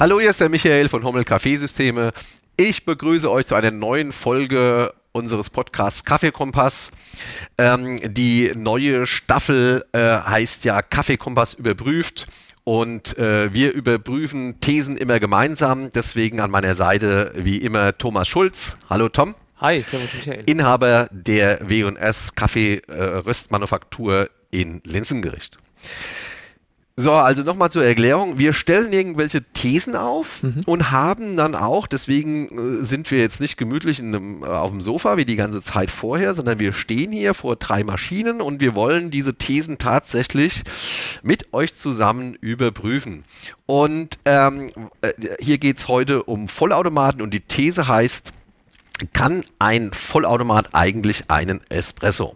Hallo, 0.00 0.20
hier 0.20 0.30
ist 0.30 0.40
der 0.40 0.48
Michael 0.48 0.88
von 0.88 1.02
Hommel 1.02 1.24
Kaffeesysteme. 1.24 2.12
Ich 2.56 2.84
begrüße 2.84 3.28
euch 3.28 3.46
zu 3.46 3.56
einer 3.56 3.72
neuen 3.72 4.12
Folge 4.12 4.94
unseres 5.10 5.50
Podcasts 5.50 6.04
Kaffeekompass. 6.04 6.92
Ähm, 7.58 7.98
die 8.04 8.52
neue 8.54 9.08
Staffel 9.08 9.84
äh, 9.90 9.98
heißt 9.98 10.64
ja 10.64 10.82
Kaffeekompass 10.82 11.54
überprüft. 11.54 12.28
Und 12.62 13.18
äh, 13.18 13.52
wir 13.52 13.72
überprüfen 13.72 14.60
Thesen 14.60 14.96
immer 14.96 15.18
gemeinsam. 15.18 15.90
Deswegen 15.92 16.38
an 16.38 16.52
meiner 16.52 16.76
Seite 16.76 17.32
wie 17.34 17.56
immer 17.56 17.98
Thomas 17.98 18.28
Schulz. 18.28 18.78
Hallo 18.88 19.08
Tom. 19.08 19.34
Hi, 19.60 19.80
servus 19.80 20.14
Michael. 20.14 20.44
Inhaber 20.46 21.08
der 21.10 21.68
W&S 21.68 22.36
Kaffee-Röstmanufaktur 22.36 24.22
äh, 24.22 24.28
in 24.52 24.80
Linsengericht. 24.84 25.58
So, 27.00 27.12
also 27.12 27.44
nochmal 27.44 27.70
zur 27.70 27.84
Erklärung. 27.84 28.40
Wir 28.40 28.52
stellen 28.52 28.92
irgendwelche 28.92 29.44
Thesen 29.44 29.94
auf 29.94 30.42
mhm. 30.42 30.62
und 30.66 30.90
haben 30.90 31.36
dann 31.36 31.54
auch, 31.54 31.86
deswegen 31.86 32.80
äh, 32.80 32.82
sind 32.82 33.12
wir 33.12 33.20
jetzt 33.20 33.40
nicht 33.40 33.56
gemütlich 33.56 34.00
einem, 34.00 34.42
äh, 34.42 34.46
auf 34.46 34.72
dem 34.72 34.80
Sofa 34.80 35.16
wie 35.16 35.24
die 35.24 35.36
ganze 35.36 35.62
Zeit 35.62 35.92
vorher, 35.92 36.34
sondern 36.34 36.58
wir 36.58 36.72
stehen 36.72 37.12
hier 37.12 37.34
vor 37.34 37.54
drei 37.54 37.84
Maschinen 37.84 38.40
und 38.40 38.60
wir 38.60 38.74
wollen 38.74 39.12
diese 39.12 39.34
Thesen 39.34 39.78
tatsächlich 39.78 40.64
mit 41.22 41.52
euch 41.52 41.76
zusammen 41.76 42.34
überprüfen. 42.34 43.22
Und 43.66 44.18
ähm, 44.24 44.70
äh, 45.00 45.12
hier 45.38 45.58
geht's 45.58 45.86
heute 45.86 46.24
um 46.24 46.48
Vollautomaten 46.48 47.22
und 47.22 47.32
die 47.32 47.42
These 47.42 47.86
heißt, 47.86 48.32
kann 49.12 49.44
ein 49.60 49.92
Vollautomat 49.92 50.74
eigentlich 50.74 51.30
einen 51.30 51.60
Espresso? 51.68 52.34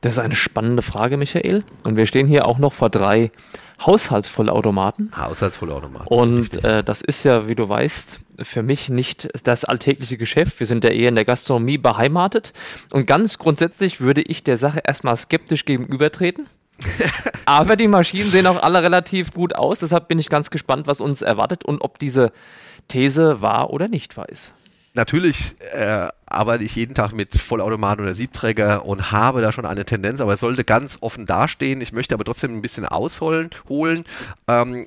Das 0.00 0.14
ist 0.14 0.18
eine 0.18 0.36
spannende 0.36 0.82
Frage, 0.82 1.18
Michael. 1.18 1.64
Und 1.84 1.96
wir 1.96 2.06
stehen 2.06 2.26
hier 2.26 2.46
auch 2.46 2.56
noch 2.58 2.72
vor 2.72 2.88
drei 2.88 3.30
Haushaltsvollautomaten. 3.86 5.12
Haushaltsvollautomaten. 5.16 6.06
Und 6.08 6.64
äh, 6.64 6.82
das 6.82 7.00
ist 7.00 7.24
ja, 7.24 7.48
wie 7.48 7.54
du 7.54 7.68
weißt, 7.68 8.20
für 8.42 8.62
mich 8.62 8.88
nicht 8.88 9.28
das 9.44 9.64
alltägliche 9.64 10.16
Geschäft. 10.16 10.58
Wir 10.58 10.66
sind 10.66 10.84
ja 10.84 10.90
eher 10.90 11.08
in 11.08 11.14
der 11.14 11.24
Gastronomie 11.24 11.78
beheimatet. 11.78 12.52
Und 12.92 13.06
ganz 13.06 13.38
grundsätzlich 13.38 14.00
würde 14.00 14.22
ich 14.22 14.42
der 14.44 14.56
Sache 14.56 14.80
erstmal 14.84 15.16
skeptisch 15.16 15.64
gegenübertreten. 15.64 16.46
Aber 17.44 17.76
die 17.76 17.88
Maschinen 17.88 18.30
sehen 18.30 18.46
auch 18.46 18.62
alle 18.62 18.82
relativ 18.82 19.32
gut 19.32 19.54
aus. 19.54 19.80
Deshalb 19.80 20.08
bin 20.08 20.18
ich 20.18 20.28
ganz 20.28 20.50
gespannt, 20.50 20.86
was 20.86 21.00
uns 21.00 21.22
erwartet 21.22 21.64
und 21.64 21.82
ob 21.82 21.98
diese 21.98 22.32
These 22.88 23.40
wahr 23.40 23.70
oder 23.70 23.88
nicht 23.88 24.16
wahr 24.16 24.28
ist. 24.28 24.52
Natürlich 24.96 25.56
äh, 25.72 26.08
arbeite 26.24 26.62
ich 26.62 26.76
jeden 26.76 26.94
Tag 26.94 27.12
mit 27.12 27.36
Vollautomaten 27.36 28.04
oder 28.04 28.14
Siebträger 28.14 28.84
und 28.84 29.10
habe 29.10 29.42
da 29.42 29.52
schon 29.52 29.66
eine 29.66 29.84
Tendenz, 29.84 30.20
aber 30.20 30.34
es 30.34 30.40
sollte 30.40 30.62
ganz 30.62 30.98
offen 31.00 31.26
dastehen. 31.26 31.80
Ich 31.80 31.92
möchte 31.92 32.14
aber 32.14 32.24
trotzdem 32.24 32.54
ein 32.54 32.62
bisschen 32.62 32.86
ausholen. 32.86 33.50
Holen. 33.68 34.04
Ähm, 34.46 34.86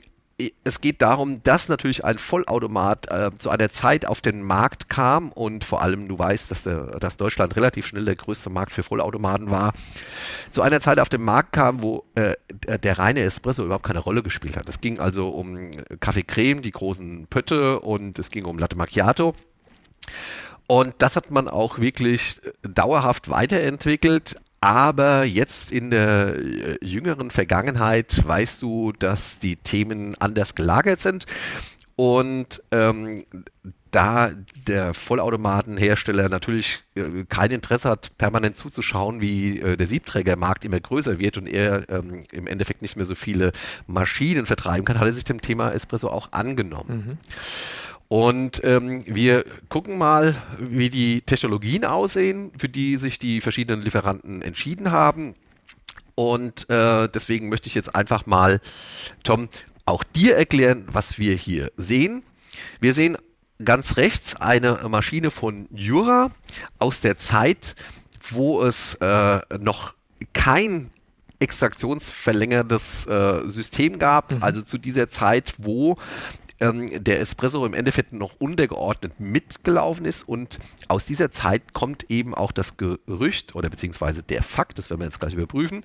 es 0.64 0.82
geht 0.82 1.02
darum, 1.02 1.42
dass 1.44 1.68
natürlich 1.68 2.06
ein 2.06 2.20
Vollautomat 2.20 3.12
äh, 3.12 3.32
zu 3.38 3.50
einer 3.50 3.70
Zeit 3.70 4.06
auf 4.06 4.22
den 4.22 4.44
Markt 4.44 4.88
kam 4.88 5.30
und 5.32 5.64
vor 5.64 5.82
allem, 5.82 6.08
du 6.08 6.18
weißt, 6.18 6.52
dass, 6.52 6.64
der, 6.64 7.00
dass 7.00 7.18
Deutschland 7.18 7.56
relativ 7.56 7.88
schnell 7.88 8.06
der 8.06 8.16
größte 8.16 8.50
Markt 8.50 8.72
für 8.72 8.84
Vollautomaten 8.84 9.50
war, 9.50 9.74
zu 10.52 10.62
einer 10.62 10.80
Zeit 10.80 11.00
auf 11.00 11.10
den 11.10 11.24
Markt 11.24 11.54
kam, 11.54 11.82
wo 11.82 12.06
äh, 12.16 12.36
der 12.78 13.00
reine 13.00 13.22
Espresso 13.22 13.66
überhaupt 13.66 13.86
keine 13.86 14.00
Rolle 14.00 14.22
gespielt 14.22 14.58
hat. 14.58 14.70
Es 14.70 14.80
ging 14.80 15.00
also 15.00 15.30
um 15.30 15.72
Kaffee 16.00 16.24
Creme, 16.24 16.62
die 16.62 16.72
großen 16.72 17.28
Pötte 17.28 17.80
und 17.80 18.20
es 18.20 18.30
ging 18.30 18.46
um 18.46 18.60
Latte 18.60 18.78
Macchiato. 18.78 19.34
Und 20.68 20.96
das 21.00 21.16
hat 21.16 21.32
man 21.32 21.48
auch 21.48 21.80
wirklich 21.80 22.42
dauerhaft 22.62 23.30
weiterentwickelt. 23.30 24.36
Aber 24.60 25.24
jetzt 25.24 25.72
in 25.72 25.92
der 25.92 26.36
äh, 26.36 26.78
jüngeren 26.84 27.32
Vergangenheit 27.32 28.28
weißt 28.28 28.62
du, 28.62 28.92
dass 28.92 29.40
die 29.40 29.56
Themen 29.56 30.16
anders 30.20 30.56
gelagert 30.56 31.00
sind. 31.00 31.26
Und 31.96 32.62
ähm, 32.72 33.24
da 33.92 34.32
der 34.68 34.94
Vollautomatenhersteller 34.94 36.30
natürlich 36.30 36.84
äh, 36.96 37.24
kein 37.30 37.52
Interesse 37.52 37.90
hat, 37.90 38.18
permanent 38.18 38.58
zuzuschauen, 38.58 39.22
wie 39.22 39.60
äh, 39.60 39.78
der 39.78 39.88
Siebträgermarkt 39.88 40.66
immer 40.66 40.80
größer 40.80 41.20
wird 41.20 41.38
und 41.38 41.48
er 41.48 41.90
ähm, 41.90 42.24
im 42.32 42.48
Endeffekt 42.48 42.82
nicht 42.82 42.96
mehr 42.96 43.06
so 43.06 43.16
viele 43.16 43.52
Maschinen 43.88 44.46
vertreiben 44.46 44.86
kann, 44.86 45.00
hat 45.00 45.06
er 45.06 45.14
sich 45.14 45.24
dem 45.24 45.42
Thema 45.42 45.72
Espresso 45.72 46.10
auch 46.10 46.32
angenommen. 46.32 47.08
Mhm. 47.08 47.18
Und 48.10 48.64
ähm, 48.64 49.04
wir 49.06 49.44
gucken 49.68 49.98
mal, 49.98 50.36
wie 50.60 50.90
die 50.90 51.22
Technologien 51.22 51.84
aussehen, 51.84 52.52
für 52.58 52.70
die 52.70 52.96
sich 52.96 53.20
die 53.20 53.42
verschiedenen 53.42 53.82
Lieferanten 53.82 54.42
entschieden 54.42 54.92
haben. 54.92 55.36
Und 56.16 56.70
äh, 56.70 57.10
deswegen 57.10 57.50
möchte 57.50 57.68
ich 57.68 57.76
jetzt 57.76 57.94
einfach 57.96 58.26
mal, 58.26 58.62
Tom, 59.24 59.50
auch 59.86 60.04
dir 60.04 60.36
erklären, 60.36 60.88
was 60.90 61.20
wir 61.20 61.36
hier 61.36 61.72
sehen. 61.76 62.24
Wir 62.80 62.94
sehen 62.94 63.18
ganz 63.64 63.98
rechts 63.98 64.36
eine 64.36 64.80
Maschine 64.90 65.32
von 65.32 65.68
Jura 65.72 66.32
aus 66.80 67.02
der 67.02 67.18
Zeit, 67.18 67.76
wo 68.32 68.64
es 68.64 68.96
äh, 68.96 69.40
noch 69.60 69.94
kein 70.34 70.92
extraktionsverlängertes 71.40 73.06
äh, 73.06 73.48
System 73.48 74.00
gab, 74.00 74.32
mhm. 74.32 74.44
also 74.44 74.62
zu 74.62 74.78
dieser 74.78 75.10
Zeit, 75.10 75.54
wo 75.58 75.98
ähm, 76.60 77.04
der 77.04 77.20
Espresso 77.20 77.66
im 77.66 77.74
Endeffekt 77.74 78.14
noch 78.14 78.36
untergeordnet 78.40 79.20
mitgelaufen 79.20 80.06
ist 80.06 80.28
und 80.28 80.60
aus 80.88 81.06
dieser 81.06 81.32
Zeit 81.32 81.74
kommt 81.74 82.10
eben 82.10 82.34
auch 82.34 82.52
das 82.52 82.78
Gerücht 82.78 83.56
oder 83.56 83.70
beziehungsweise 83.70 84.24
der 84.24 84.44
Fakt, 84.44 84.78
das 84.78 84.90
werden 84.90 85.02
wir 85.02 85.06
jetzt 85.06 85.20
gleich 85.20 85.34
überprüfen, 85.34 85.84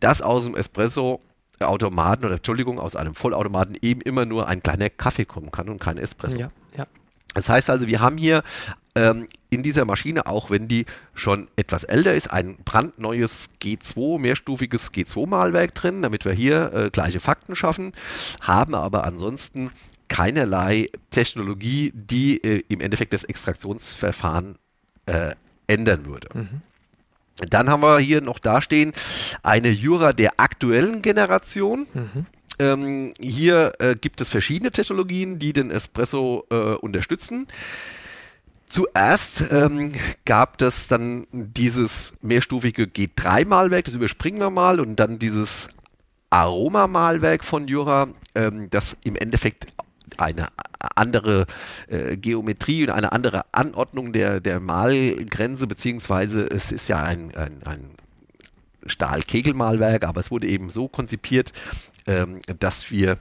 dass 0.00 0.22
aus 0.22 0.44
dem 0.44 0.56
Espresso 0.56 1.20
Automaten 1.60 2.24
oder 2.24 2.36
Entschuldigung, 2.36 2.78
aus 2.78 2.96
einem 2.96 3.14
Vollautomaten 3.14 3.76
eben 3.82 4.00
immer 4.00 4.24
nur 4.24 4.48
ein 4.48 4.62
kleiner 4.62 4.88
Kaffee 4.88 5.26
kommen 5.26 5.50
kann 5.50 5.68
und 5.68 5.78
kein 5.78 5.98
Espresso. 5.98 6.38
Ja, 6.38 6.48
ja. 6.76 6.86
Das 7.34 7.48
heißt 7.48 7.70
also, 7.70 7.86
wir 7.86 8.00
haben 8.00 8.16
hier 8.16 8.42
ähm, 8.94 9.28
in 9.50 9.62
dieser 9.62 9.84
Maschine, 9.84 10.26
auch 10.26 10.50
wenn 10.50 10.68
die 10.68 10.86
schon 11.14 11.48
etwas 11.56 11.84
älter 11.84 12.14
ist, 12.14 12.30
ein 12.30 12.56
brandneues 12.64 13.50
G2, 13.62 14.18
mehrstufiges 14.18 14.92
G2-Malwerk 14.92 15.74
drin, 15.74 16.02
damit 16.02 16.24
wir 16.24 16.32
hier 16.32 16.72
äh, 16.72 16.90
gleiche 16.90 17.20
Fakten 17.20 17.54
schaffen, 17.54 17.92
haben 18.40 18.74
aber 18.74 19.04
ansonsten 19.04 19.70
keinerlei 20.10 20.90
Technologie, 21.10 21.92
die 21.94 22.42
äh, 22.42 22.62
im 22.68 22.82
Endeffekt 22.82 23.14
das 23.14 23.24
Extraktionsverfahren 23.24 24.56
äh, 25.06 25.34
ändern 25.66 26.04
würde. 26.04 26.28
Mhm. 26.34 26.60
Dann 27.48 27.70
haben 27.70 27.80
wir 27.80 27.98
hier 28.00 28.20
noch 28.20 28.38
dastehen 28.38 28.92
eine 29.42 29.70
Jura 29.70 30.12
der 30.12 30.32
aktuellen 30.38 31.00
Generation. 31.00 31.86
Mhm. 31.94 32.26
Ähm, 32.58 33.14
hier 33.18 33.72
äh, 33.78 33.94
gibt 33.94 34.20
es 34.20 34.28
verschiedene 34.28 34.70
Technologien, 34.72 35.38
die 35.38 35.54
den 35.54 35.70
Espresso 35.70 36.44
äh, 36.50 36.74
unterstützen. 36.74 37.46
Zuerst 38.68 39.44
ähm, 39.50 39.92
gab 40.24 40.60
es 40.60 40.86
dann 40.86 41.26
dieses 41.32 42.12
mehrstufige 42.20 42.84
G3-Malwerk, 42.84 43.84
das 43.86 43.94
überspringen 43.94 44.38
wir 44.38 44.50
mal, 44.50 44.78
und 44.80 44.96
dann 44.96 45.18
dieses 45.18 45.70
Aromamalwerk 46.30 47.44
von 47.44 47.66
Jura, 47.66 48.08
ähm, 48.34 48.68
das 48.70 48.96
im 49.02 49.16
Endeffekt 49.16 49.66
eine 50.20 50.48
andere 50.94 51.46
äh, 51.88 52.16
Geometrie 52.16 52.84
und 52.84 52.90
eine 52.90 53.12
andere 53.12 53.44
Anordnung 53.52 54.12
der, 54.12 54.40
der 54.40 54.60
Malgrenze, 54.60 55.66
beziehungsweise 55.66 56.46
es 56.46 56.72
ist 56.72 56.88
ja 56.88 57.02
ein, 57.02 57.34
ein, 57.34 57.62
ein 57.64 57.90
Stahlkegelmalwerk, 58.86 60.04
aber 60.04 60.20
es 60.20 60.30
wurde 60.30 60.48
eben 60.48 60.70
so 60.70 60.88
konzipiert, 60.88 61.52
ähm, 62.06 62.40
dass 62.58 62.90
wir 62.90 63.18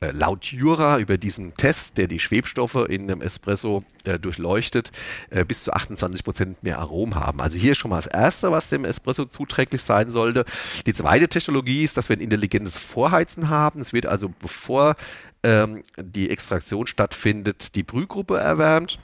äh, 0.00 0.12
laut 0.12 0.46
Jura 0.46 0.98
über 0.98 1.18
diesen 1.18 1.54
Test, 1.54 1.98
der 1.98 2.06
die 2.06 2.20
Schwebstoffe 2.20 2.86
in 2.88 3.02
einem 3.02 3.20
Espresso 3.20 3.84
äh, 4.04 4.18
durchleuchtet, 4.18 4.92
äh, 5.30 5.44
bis 5.44 5.64
zu 5.64 5.72
28 5.72 6.24
Prozent 6.24 6.62
mehr 6.62 6.78
Aromen 6.78 7.16
haben. 7.16 7.40
Also 7.40 7.58
hier 7.58 7.74
schon 7.74 7.90
mal 7.90 7.96
das 7.96 8.06
Erste, 8.06 8.50
was 8.50 8.70
dem 8.70 8.84
Espresso 8.84 9.26
zuträglich 9.26 9.82
sein 9.82 10.10
sollte. 10.10 10.44
Die 10.86 10.94
zweite 10.94 11.28
Technologie 11.28 11.84
ist, 11.84 11.96
dass 11.96 12.08
wir 12.08 12.16
ein 12.16 12.20
intelligentes 12.20 12.78
Vorheizen 12.78 13.50
haben. 13.50 13.80
Es 13.80 13.92
wird 13.92 14.06
also, 14.06 14.32
bevor 14.40 14.94
ähm, 15.42 15.82
die 15.96 16.30
Extraktion 16.30 16.86
stattfindet, 16.86 17.74
die 17.74 17.82
Brühgruppe 17.82 18.38
erwärmt. 18.38 18.98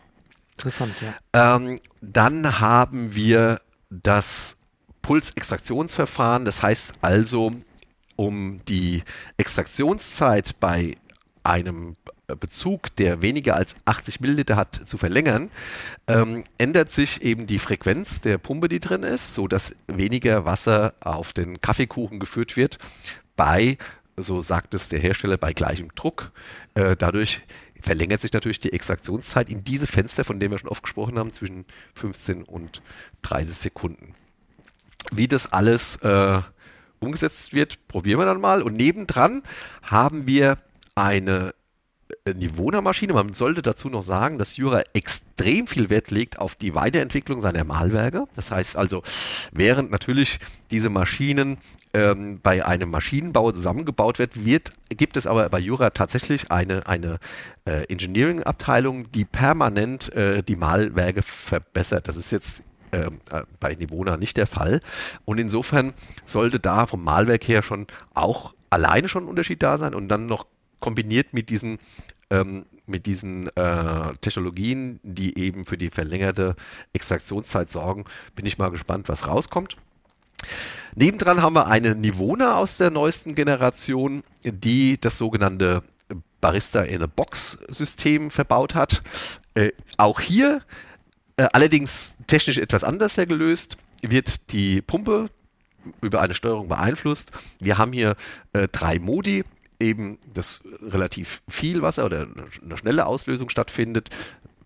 Interessant, 0.52 0.94
ja. 1.00 1.56
Ähm, 1.56 1.80
dann 2.00 2.60
haben 2.60 3.14
wir 3.14 3.60
das 3.90 4.56
Pulsextraktionsverfahren. 5.02 6.44
Das 6.44 6.62
heißt 6.62 6.94
also, 7.00 7.52
um 8.16 8.60
die 8.66 9.02
Extraktionszeit 9.36 10.58
bei 10.58 10.96
einem 11.42 11.94
Bezug, 12.26 12.94
der 12.96 13.22
weniger 13.22 13.54
als 13.54 13.76
80 13.84 14.20
Milliliter 14.20 14.56
hat, 14.56 14.80
zu 14.86 14.98
verlängern, 14.98 15.50
ähm, 16.08 16.42
ändert 16.58 16.90
sich 16.90 17.22
eben 17.22 17.46
die 17.46 17.60
Frequenz 17.60 18.20
der 18.20 18.38
Pumpe, 18.38 18.68
die 18.68 18.80
drin 18.80 19.04
ist, 19.04 19.34
so 19.34 19.46
dass 19.46 19.74
weniger 19.86 20.44
Wasser 20.44 20.94
auf 21.00 21.32
den 21.32 21.60
Kaffeekuchen 21.60 22.18
geführt 22.18 22.56
wird 22.56 22.78
bei 23.36 23.78
so 24.16 24.40
sagt 24.40 24.74
es 24.74 24.88
der 24.88 24.98
Hersteller, 24.98 25.36
bei 25.36 25.52
gleichem 25.52 25.94
Druck. 25.94 26.32
Äh, 26.74 26.96
dadurch 26.96 27.42
verlängert 27.80 28.20
sich 28.20 28.32
natürlich 28.32 28.60
die 28.60 28.72
Extraktionszeit 28.72 29.50
in 29.50 29.62
diese 29.64 29.86
Fenster, 29.86 30.24
von 30.24 30.40
denen 30.40 30.52
wir 30.52 30.58
schon 30.58 30.70
oft 30.70 30.82
gesprochen 30.82 31.18
haben, 31.18 31.32
zwischen 31.32 31.64
15 31.94 32.42
und 32.44 32.82
30 33.22 33.56
Sekunden. 33.56 34.14
Wie 35.12 35.28
das 35.28 35.52
alles 35.52 35.96
äh, 35.96 36.40
umgesetzt 36.98 37.52
wird, 37.52 37.86
probieren 37.88 38.18
wir 38.18 38.26
dann 38.26 38.40
mal. 38.40 38.62
Und 38.62 38.74
nebendran 38.74 39.42
haben 39.82 40.26
wir 40.26 40.58
eine 40.94 41.54
Nivona-Maschine. 42.34 43.12
Man 43.12 43.34
sollte 43.34 43.62
dazu 43.62 43.88
noch 43.88 44.02
sagen, 44.02 44.38
dass 44.38 44.56
Jura 44.56 44.82
extrem 44.94 45.66
viel 45.66 45.90
Wert 45.90 46.10
legt 46.10 46.38
auf 46.38 46.54
die 46.54 46.74
Weiterentwicklung 46.74 47.40
seiner 47.40 47.64
Mahlwerke. 47.64 48.24
Das 48.34 48.50
heißt 48.50 48.76
also, 48.76 49.02
während 49.52 49.90
natürlich 49.90 50.38
diese 50.70 50.90
Maschinen 50.90 51.58
ähm, 51.94 52.40
bei 52.42 52.64
einem 52.64 52.90
Maschinenbauer 52.90 53.54
zusammengebaut 53.54 54.18
wird, 54.18 54.44
wird, 54.44 54.72
gibt 54.90 55.16
es 55.16 55.26
aber 55.26 55.48
bei 55.48 55.58
Jura 55.58 55.90
tatsächlich 55.90 56.50
eine, 56.50 56.86
eine 56.86 57.18
äh, 57.64 57.84
Engineering-Abteilung, 57.90 59.10
die 59.12 59.24
permanent 59.24 60.12
äh, 60.14 60.42
die 60.42 60.56
Mahlwerke 60.56 61.22
verbessert. 61.22 62.08
Das 62.08 62.16
ist 62.16 62.32
jetzt 62.32 62.62
ähm, 62.92 63.20
äh, 63.30 63.42
bei 63.60 63.74
Nivona 63.74 64.16
nicht 64.16 64.36
der 64.36 64.46
Fall. 64.46 64.80
Und 65.24 65.38
insofern 65.38 65.94
sollte 66.24 66.60
da 66.60 66.86
vom 66.86 67.02
Malwerk 67.02 67.46
her 67.48 67.62
schon 67.62 67.86
auch 68.14 68.54
alleine 68.70 69.08
schon 69.08 69.24
ein 69.24 69.28
Unterschied 69.28 69.62
da 69.62 69.78
sein 69.78 69.94
und 69.94 70.08
dann 70.08 70.26
noch 70.26 70.46
kombiniert 70.80 71.32
mit 71.32 71.48
diesen 71.48 71.78
ähm, 72.30 72.66
mit 72.86 73.06
diesen 73.06 73.48
äh, 73.56 74.16
Technologien, 74.20 75.00
die 75.02 75.38
eben 75.38 75.66
für 75.66 75.76
die 75.76 75.90
verlängerte 75.90 76.56
Extraktionszeit 76.92 77.70
sorgen, 77.70 78.04
bin 78.34 78.46
ich 78.46 78.58
mal 78.58 78.70
gespannt, 78.70 79.08
was 79.08 79.26
rauskommt. 79.26 79.76
Nebendran 80.94 81.42
haben 81.42 81.54
wir 81.54 81.66
eine 81.66 81.94
Nivona 81.94 82.56
aus 82.56 82.76
der 82.76 82.90
neuesten 82.90 83.34
Generation, 83.34 84.22
die 84.44 85.00
das 85.00 85.18
sogenannte 85.18 85.82
Barista 86.40 86.82
in 86.82 87.02
a 87.02 87.06
Box 87.06 87.58
System 87.68 88.30
verbaut 88.30 88.74
hat. 88.74 89.02
Äh, 89.54 89.72
auch 89.96 90.20
hier 90.20 90.62
äh, 91.36 91.48
allerdings 91.52 92.14
technisch 92.26 92.58
etwas 92.58 92.84
anders 92.84 93.16
gelöst, 93.16 93.76
wird 94.02 94.52
die 94.52 94.80
Pumpe 94.82 95.28
über 96.00 96.20
eine 96.20 96.34
Steuerung 96.34 96.68
beeinflusst. 96.68 97.30
Wir 97.60 97.78
haben 97.78 97.92
hier 97.92 98.16
äh, 98.52 98.68
drei 98.68 98.98
Modi, 98.98 99.44
eben 99.80 100.18
das 100.32 100.62
relativ 100.82 101.42
viel 101.48 101.82
Wasser 101.82 102.04
oder 102.04 102.26
eine 102.62 102.76
schnelle 102.76 103.06
Auslösung 103.06 103.48
stattfindet, 103.48 104.10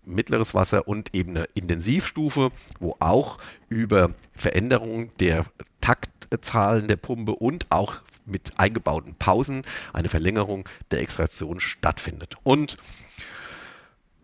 mittleres 0.03 0.53
Wasser 0.53 0.87
und 0.87 1.13
eben 1.13 1.31
eine 1.31 1.45
Intensivstufe, 1.53 2.51
wo 2.79 2.95
auch 2.99 3.37
über 3.69 4.11
Veränderungen 4.35 5.11
der 5.19 5.45
Taktzahlen 5.79 6.87
der 6.87 6.95
Pumpe 6.97 7.33
und 7.33 7.67
auch 7.69 7.95
mit 8.25 8.53
eingebauten 8.57 9.15
Pausen 9.15 9.63
eine 9.93 10.09
Verlängerung 10.09 10.67
der 10.91 11.01
Extraktion 11.01 11.59
stattfindet. 11.59 12.35
Und 12.43 12.77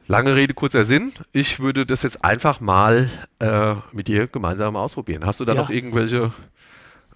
Lange 0.09 0.35
Rede, 0.35 0.53
kurzer 0.53 0.85
Sinn. 0.85 1.11
Ich 1.33 1.59
würde 1.59 1.85
das 1.85 2.01
jetzt 2.03 2.23
einfach 2.23 2.61
mal 2.61 3.09
äh, 3.39 3.75
mit 3.91 4.07
dir 4.07 4.27
gemeinsam 4.27 4.77
ausprobieren. 4.77 5.25
Hast 5.25 5.41
du 5.41 5.45
da 5.45 5.53
ja. 5.53 5.61
noch 5.61 5.69
irgendwelche 5.69 6.31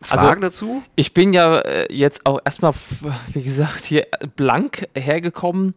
Fragen 0.04 0.44
also, 0.44 0.66
dazu? 0.66 0.84
Ich 0.96 1.14
bin 1.14 1.32
ja 1.32 1.60
äh, 1.60 1.94
jetzt 1.94 2.26
auch 2.26 2.40
erstmal, 2.44 2.74
wie 3.34 3.44
gesagt, 3.44 3.86
hier 3.86 4.08
blank 4.36 4.88
hergekommen, 4.96 5.76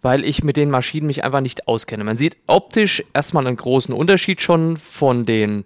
weil 0.00 0.24
ich 0.24 0.44
mit 0.44 0.56
den 0.56 0.70
Maschinen 0.70 1.08
mich 1.08 1.24
einfach 1.24 1.40
nicht 1.40 1.66
auskenne. 1.66 2.04
Man 2.04 2.16
sieht 2.16 2.36
optisch 2.46 3.02
erstmal 3.12 3.46
einen 3.46 3.56
großen 3.56 3.92
Unterschied 3.92 4.40
schon 4.40 4.76
von 4.76 5.26
den, 5.26 5.64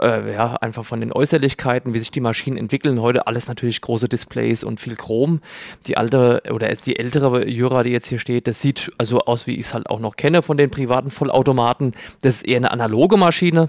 äh, 0.00 0.32
ja, 0.32 0.54
einfach 0.54 0.84
von 0.84 1.00
den 1.00 1.12
Äußerlichkeiten, 1.12 1.92
wie 1.92 1.98
sich 1.98 2.10
die 2.10 2.20
Maschinen 2.20 2.56
entwickeln. 2.56 3.00
Heute 3.00 3.26
alles 3.26 3.46
natürlich 3.46 3.82
große 3.82 4.08
Displays 4.08 4.64
und 4.64 4.80
viel 4.80 4.96
Chrom. 4.96 5.40
Die 5.86 5.98
alte 5.98 6.42
oder 6.50 6.68
die 6.68 6.98
ältere 6.98 7.46
Jura, 7.46 7.82
die 7.82 7.90
jetzt 7.90 8.06
hier 8.06 8.18
steht, 8.18 8.46
das 8.46 8.62
sieht 8.62 8.90
also 8.96 9.20
aus, 9.20 9.46
wie 9.46 9.54
ich 9.54 9.66
es 9.66 9.74
halt 9.74 9.90
auch 9.90 10.00
noch 10.00 10.16
kenne 10.16 10.40
von 10.42 10.56
den 10.56 10.70
privaten 10.70 11.10
Vollautomaten. 11.10 11.92
Das 12.22 12.36
ist 12.36 12.48
eher 12.48 12.56
eine 12.56 12.70
analoge 12.70 13.18
Maschine 13.18 13.68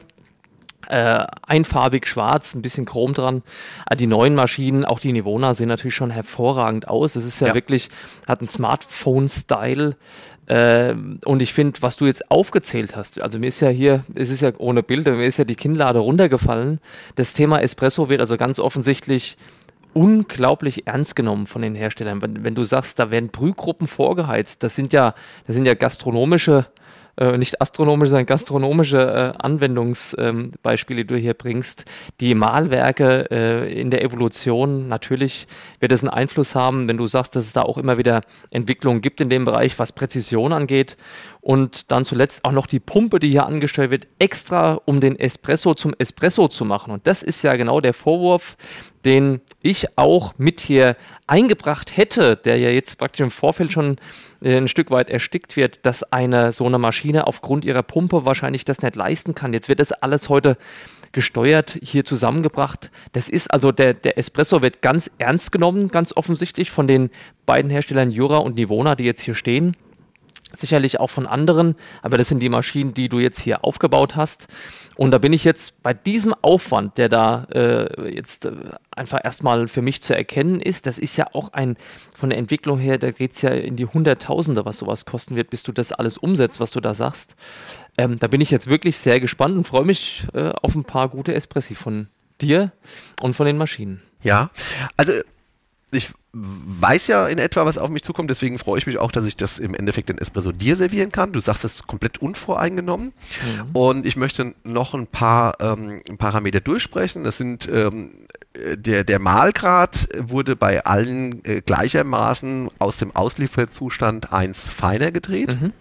äh, 0.91 1.25
einfarbig 1.47 2.05
schwarz, 2.05 2.53
ein 2.53 2.61
bisschen 2.61 2.85
Chrom 2.85 3.13
dran. 3.13 3.43
Äh, 3.89 3.95
die 3.95 4.07
neuen 4.07 4.35
Maschinen, 4.35 4.83
auch 4.83 4.99
die 4.99 5.13
Nivona, 5.13 5.53
sehen 5.53 5.69
natürlich 5.69 5.95
schon 5.95 6.11
hervorragend 6.11 6.89
aus. 6.89 7.15
Es 7.15 7.25
ist 7.25 7.39
ja, 7.39 7.47
ja. 7.47 7.53
wirklich, 7.53 7.89
hat 8.27 8.41
einen 8.41 8.49
Smartphone-Style. 8.49 9.95
Äh, 10.47 10.95
und 11.23 11.41
ich 11.41 11.53
finde, 11.53 11.81
was 11.81 11.95
du 11.95 12.05
jetzt 12.05 12.29
aufgezählt 12.29 12.97
hast, 12.97 13.21
also 13.21 13.39
mir 13.39 13.47
ist 13.47 13.61
ja 13.61 13.69
hier, 13.69 14.03
es 14.15 14.29
ist 14.29 14.41
ja 14.41 14.51
ohne 14.57 14.83
Bilder, 14.83 15.13
mir 15.13 15.27
ist 15.27 15.37
ja 15.37 15.45
die 15.45 15.55
Kinnlade 15.55 15.99
runtergefallen. 15.99 16.81
Das 17.15 17.33
Thema 17.33 17.61
Espresso 17.61 18.09
wird 18.09 18.19
also 18.19 18.35
ganz 18.35 18.59
offensichtlich 18.59 19.37
unglaublich 19.93 20.87
ernst 20.87 21.15
genommen 21.15 21.47
von 21.47 21.61
den 21.61 21.75
Herstellern. 21.75 22.21
Wenn, 22.21 22.43
wenn, 22.43 22.55
du 22.55 22.65
sagst, 22.65 22.99
da 22.99 23.11
werden 23.11 23.29
Brühgruppen 23.29 23.87
vorgeheizt, 23.87 24.63
das 24.63 24.75
sind 24.75 24.91
ja, 24.91 25.15
das 25.47 25.55
sind 25.55 25.65
ja 25.65 25.73
gastronomische 25.73 26.65
äh, 27.17 27.37
nicht 27.37 27.61
astronomische, 27.61 28.11
sondern 28.11 28.25
gastronomische 28.25 29.33
äh, 29.37 29.43
Anwendungsbeispiele, 29.43 31.01
ähm, 31.01 31.07
die 31.07 31.13
du 31.13 31.19
hier 31.19 31.33
bringst. 31.33 31.85
Die 32.19 32.35
Malwerke 32.35 33.29
äh, 33.31 33.79
in 33.79 33.91
der 33.91 34.03
Evolution, 34.03 34.87
natürlich 34.87 35.47
wird 35.79 35.91
es 35.91 36.03
einen 36.03 36.09
Einfluss 36.09 36.55
haben, 36.55 36.87
wenn 36.87 36.97
du 36.97 37.07
sagst, 37.07 37.35
dass 37.35 37.45
es 37.45 37.53
da 37.53 37.63
auch 37.63 37.77
immer 37.77 37.97
wieder 37.97 38.21
Entwicklungen 38.51 39.01
gibt 39.01 39.21
in 39.21 39.29
dem 39.29 39.45
Bereich, 39.45 39.77
was 39.79 39.91
Präzision 39.91 40.53
angeht. 40.53 40.97
Und 41.41 41.91
dann 41.91 42.05
zuletzt 42.05 42.45
auch 42.45 42.51
noch 42.51 42.67
die 42.67 42.79
Pumpe, 42.79 43.19
die 43.19 43.29
hier 43.29 43.47
angestellt 43.47 43.89
wird, 43.89 44.07
extra 44.19 44.79
um 44.85 44.99
den 44.99 45.19
Espresso 45.19 45.73
zum 45.73 45.93
Espresso 45.97 46.47
zu 46.47 46.65
machen. 46.65 46.91
Und 46.91 47.07
das 47.07 47.23
ist 47.23 47.41
ja 47.43 47.55
genau 47.55 47.81
der 47.81 47.93
Vorwurf, 47.93 48.57
den 49.05 49.41
ich 49.61 49.97
auch 49.97 50.33
mit 50.37 50.59
hier 50.59 50.95
eingebracht 51.27 51.95
hätte, 51.95 52.35
der 52.35 52.57
ja 52.57 52.69
jetzt 52.69 52.97
praktisch 52.97 53.21
im 53.21 53.31
Vorfeld 53.31 53.71
schon 53.71 53.97
äh, 54.41 54.57
ein 54.57 54.67
Stück 54.67 54.91
weit 54.91 55.09
erstickt 55.09 55.55
wird, 55.55 55.85
dass 55.85 56.03
eine 56.03 56.51
so 56.51 56.65
eine 56.65 56.79
Maschine 56.79 57.27
aufgrund 57.27 57.65
ihrer 57.65 57.83
Pumpe 57.83 58.25
wahrscheinlich 58.25 58.65
das 58.65 58.81
nicht 58.81 58.95
leisten 58.95 59.35
kann. 59.35 59.53
Jetzt 59.53 59.69
wird 59.69 59.79
das 59.79 59.91
alles 59.91 60.29
heute 60.29 60.57
gesteuert 61.11 61.77
hier 61.81 62.05
zusammengebracht. 62.05 62.89
Das 63.11 63.27
ist 63.27 63.51
also 63.51 63.71
der, 63.71 63.93
der 63.93 64.17
Espresso 64.17 64.61
wird 64.61 64.81
ganz 64.81 65.11
ernst 65.17 65.51
genommen, 65.51 65.89
ganz 65.89 66.15
offensichtlich 66.15 66.71
von 66.71 66.87
den 66.87 67.09
beiden 67.45 67.69
Herstellern 67.69 68.11
Jura 68.11 68.37
und 68.37 68.55
Nivona, 68.55 68.95
die 68.95 69.03
jetzt 69.03 69.21
hier 69.21 69.35
stehen 69.35 69.75
sicherlich 70.53 70.99
auch 70.99 71.09
von 71.09 71.27
anderen, 71.27 71.75
aber 72.01 72.17
das 72.17 72.29
sind 72.29 72.39
die 72.39 72.49
Maschinen, 72.49 72.93
die 72.93 73.09
du 73.09 73.19
jetzt 73.19 73.39
hier 73.39 73.63
aufgebaut 73.63 74.15
hast. 74.15 74.47
Und 74.95 75.11
da 75.11 75.17
bin 75.17 75.33
ich 75.33 75.43
jetzt 75.43 75.81
bei 75.83 75.93
diesem 75.93 76.33
Aufwand, 76.41 76.97
der 76.97 77.09
da 77.09 77.45
äh, 77.53 78.13
jetzt 78.13 78.45
äh, 78.45 78.51
einfach 78.91 79.19
erstmal 79.23 79.67
für 79.67 79.81
mich 79.81 80.01
zu 80.01 80.15
erkennen 80.15 80.59
ist, 80.59 80.85
das 80.85 80.99
ist 80.99 81.17
ja 81.17 81.27
auch 81.33 81.53
ein, 81.53 81.77
von 82.13 82.29
der 82.29 82.37
Entwicklung 82.37 82.77
her, 82.79 82.97
da 82.97 83.11
geht 83.11 83.33
es 83.33 83.41
ja 83.41 83.51
in 83.51 83.75
die 83.75 83.85
Hunderttausende, 83.85 84.65
was 84.65 84.79
sowas 84.79 85.05
kosten 85.05 85.35
wird, 85.35 85.49
bis 85.49 85.63
du 85.63 85.71
das 85.71 85.91
alles 85.91 86.17
umsetzt, 86.17 86.59
was 86.59 86.71
du 86.71 86.79
da 86.79 86.93
sagst. 86.93 87.35
Ähm, 87.97 88.19
da 88.19 88.27
bin 88.27 88.41
ich 88.41 88.51
jetzt 88.51 88.67
wirklich 88.67 88.97
sehr 88.97 89.19
gespannt 89.19 89.57
und 89.57 89.67
freue 89.67 89.85
mich 89.85 90.25
äh, 90.33 90.49
auf 90.61 90.75
ein 90.75 90.83
paar 90.83 91.09
gute 91.09 91.33
Espressi 91.33 91.75
von 91.75 92.07
dir 92.41 92.71
und 93.21 93.33
von 93.33 93.45
den 93.45 93.57
Maschinen. 93.57 94.01
Ja, 94.23 94.51
also 94.97 95.13
ich 95.91 96.11
weiß 96.33 97.07
ja 97.07 97.27
in 97.27 97.39
etwa, 97.39 97.65
was 97.65 97.77
auf 97.77 97.89
mich 97.89 98.03
zukommt, 98.03 98.29
deswegen 98.29 98.57
freue 98.57 98.77
ich 98.77 98.87
mich 98.87 98.97
auch, 98.97 99.11
dass 99.11 99.25
ich 99.25 99.35
das 99.35 99.59
im 99.59 99.73
Endeffekt 99.73 100.09
in 100.09 100.17
Espresso 100.17 100.53
dir 100.53 100.77
servieren 100.77 101.11
kann. 101.11 101.33
Du 101.33 101.41
sagst, 101.41 101.63
das 101.63 101.85
komplett 101.87 102.19
unvoreingenommen. 102.19 103.07
Mhm. 103.07 103.75
Und 103.75 104.05
ich 104.05 104.15
möchte 104.15 104.53
noch 104.63 104.93
ein 104.93 105.07
paar 105.07 105.59
ähm, 105.59 106.01
Parameter 106.17 106.61
durchsprechen. 106.61 107.25
Das 107.25 107.37
sind 107.37 107.67
ähm, 107.67 108.11
der, 108.53 109.03
der 109.03 109.19
Mahlgrad 109.19 110.09
wurde 110.17 110.55
bei 110.55 110.85
allen 110.85 111.43
äh, 111.45 111.61
gleichermaßen 111.61 112.69
aus 112.79 112.97
dem 112.97 113.15
Auslieferzustand 113.15 114.31
1 114.31 114.69
feiner 114.69 115.11
gedreht. 115.11 115.59
Mhm. 115.61 115.73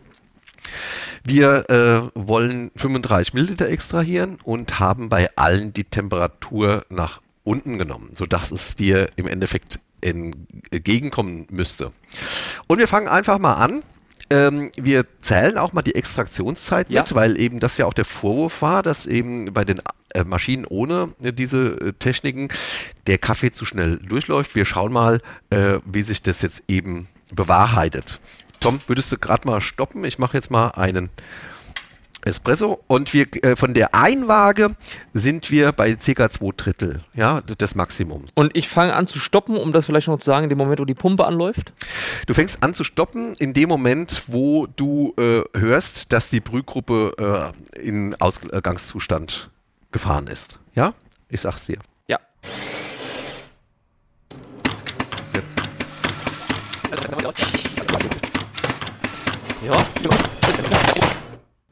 Wir 1.25 1.69
äh, 1.69 2.11
wollen 2.15 2.71
35 2.77 3.35
Milliliter 3.35 3.69
extrahieren 3.69 4.39
und 4.43 4.81
haben 4.81 5.09
bei 5.09 5.31
allen 5.37 5.73
die 5.73 5.85
Temperatur 5.85 6.85
nach 6.89 7.21
unten 7.45 7.79
genommen, 7.79 8.11
sodass 8.15 8.51
es 8.51 8.77
dir 8.77 9.09
im 9.17 9.27
Endeffekt 9.27 9.81
entgegenkommen 10.03 11.47
müsste. 11.51 11.93
Und 12.67 12.79
wir 12.79 12.89
fangen 12.89 13.09
einfach 13.09 13.39
mal 13.39 13.55
an. 13.55 13.83
Ähm, 14.33 14.71
wir 14.77 15.07
zählen 15.21 15.59
auch 15.59 15.73
mal 15.73 15.83
die 15.83 15.97
Extraktionszeit 15.97 16.89
ja. 16.91 17.03
mit, 17.03 17.15
weil 17.15 17.41
eben 17.41 17.59
das 17.59 17.77
ja 17.79 17.87
auch 17.87 17.95
der 17.95 18.05
Vorwurf 18.05 18.63
war, 18.63 18.83
dass 18.83 19.07
eben 19.07 19.53
bei 19.53 19.65
den 19.65 19.81
äh, 20.15 20.23
Maschinen 20.23 20.67
ohne 20.67 21.15
äh, 21.21 21.33
diese 21.33 21.73
äh, 21.81 21.93
Techniken 21.95 22.49
der 23.09 23.19
Kaffee 23.19 23.51
zu 23.53 23.65
schnell 23.65 23.97
durchläuft. 23.97 24.55
Wir 24.55 24.65
schauen 24.65 24.93
mal, 24.93 25.21
äh, 25.51 25.79
wie 25.85 26.03
sich 26.03 26.23
das 26.23 26.43
jetzt 26.43 26.63
eben 26.69 27.09
bewahrheitet. 27.33 28.21
Tom, 28.61 28.79
würdest 28.87 29.11
du 29.11 29.19
gerade 29.19 29.49
mal 29.49 29.61
stoppen? 29.61 30.05
Ich 30.05 30.19
mache 30.19 30.37
jetzt 30.37 30.51
mal 30.51 30.69
einen 30.69 31.09
Espresso 32.23 32.83
und 32.87 33.13
wir 33.15 33.27
äh, 33.45 33.57
von 33.57 33.75
der 33.75 33.95
Einwaage 33.95 34.77
sind 35.13 35.51
wir 35.51 35.73
bei 35.73 35.95
ca. 35.95 36.31
zwei 36.31 36.51
Drittel 36.57 37.01
ja, 37.15 37.41
des 37.41 37.75
Maximums. 37.75 38.31
Und 38.35 38.57
ich 38.57 38.69
fange 38.69 38.95
an 38.95 39.07
zu 39.07 39.19
stoppen, 39.19 39.57
um 39.57 39.73
das 39.73 39.87
vielleicht 39.87 40.09
noch 40.09 40.19
zu 40.19 40.27
sagen, 40.27 40.45
in 40.45 40.51
dem 40.51 40.59
Moment, 40.59 40.81
wo 40.81 40.85
die 40.85 40.95
Pumpe 40.95 41.27
anläuft? 41.27 41.73
Du 42.27 42.35
fängst 42.35 42.63
an 42.63 42.75
zu 42.75 42.85
stoppen 42.85 43.35
in 43.35 43.53
dem 43.55 43.69
Moment, 43.69 44.25
wo 44.27 44.67
du 44.67 45.15
äh, 45.19 45.43
hörst, 45.59 46.13
dass 46.13 46.31
die 46.31 46.41
Brühgruppe 46.41 47.53
äh, 47.77 47.81
in 47.81 48.15
Ausgangszustand 48.21 49.51
gefahren 49.93 50.27
ist. 50.27 50.59
Ja? 50.75 50.95
Ich 51.29 51.41
sag's 51.41 51.67
dir. 51.67 51.79
Ja. 52.09 52.19
Jetzt. 55.33 55.61
Ja, 59.63 59.77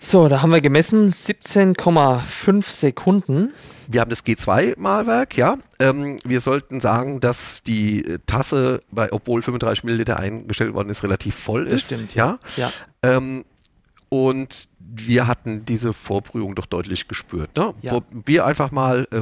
So, 0.00 0.28
da 0.28 0.42
haben 0.42 0.52
wir 0.52 0.60
gemessen 0.60 1.08
17,5 1.10 2.62
Sekunden. 2.70 3.52
Wir 3.88 4.00
haben 4.00 4.10
das 4.10 4.24
G2-Malwerk, 4.24 5.36
ja. 5.36 5.58
Ähm, 5.80 6.20
wir 6.24 6.40
sollten 6.40 6.80
sagen, 6.80 7.18
dass 7.18 7.62
die 7.64 8.04
äh, 8.04 8.18
Tasse, 8.26 8.82
bei, 8.92 9.12
obwohl 9.12 9.42
35 9.42 9.82
Milliliter 9.82 10.18
eingestellt 10.18 10.72
worden 10.74 10.90
ist, 10.90 11.02
relativ 11.02 11.34
voll 11.34 11.64
Das 11.64 11.74
ist. 11.74 11.86
stimmt, 11.86 12.14
ja. 12.14 12.38
ja. 12.56 12.70
Ähm, 13.02 13.44
und 14.08 14.68
wir 14.78 15.26
hatten 15.26 15.64
diese 15.64 15.92
Vorprüfung 15.92 16.54
doch 16.54 16.66
deutlich 16.66 17.08
gespürt. 17.08 17.56
Ne? 17.56 17.74
Ja. 17.82 17.98
Probier 17.98 18.46
einfach 18.46 18.70
mal, 18.70 19.08
äh, 19.10 19.20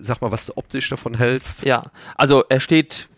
sag 0.00 0.20
mal, 0.20 0.30
was 0.30 0.46
du 0.46 0.56
optisch 0.56 0.90
davon 0.90 1.14
hältst. 1.14 1.64
Ja, 1.64 1.84
also 2.16 2.44
er 2.48 2.60
steht 2.60 3.08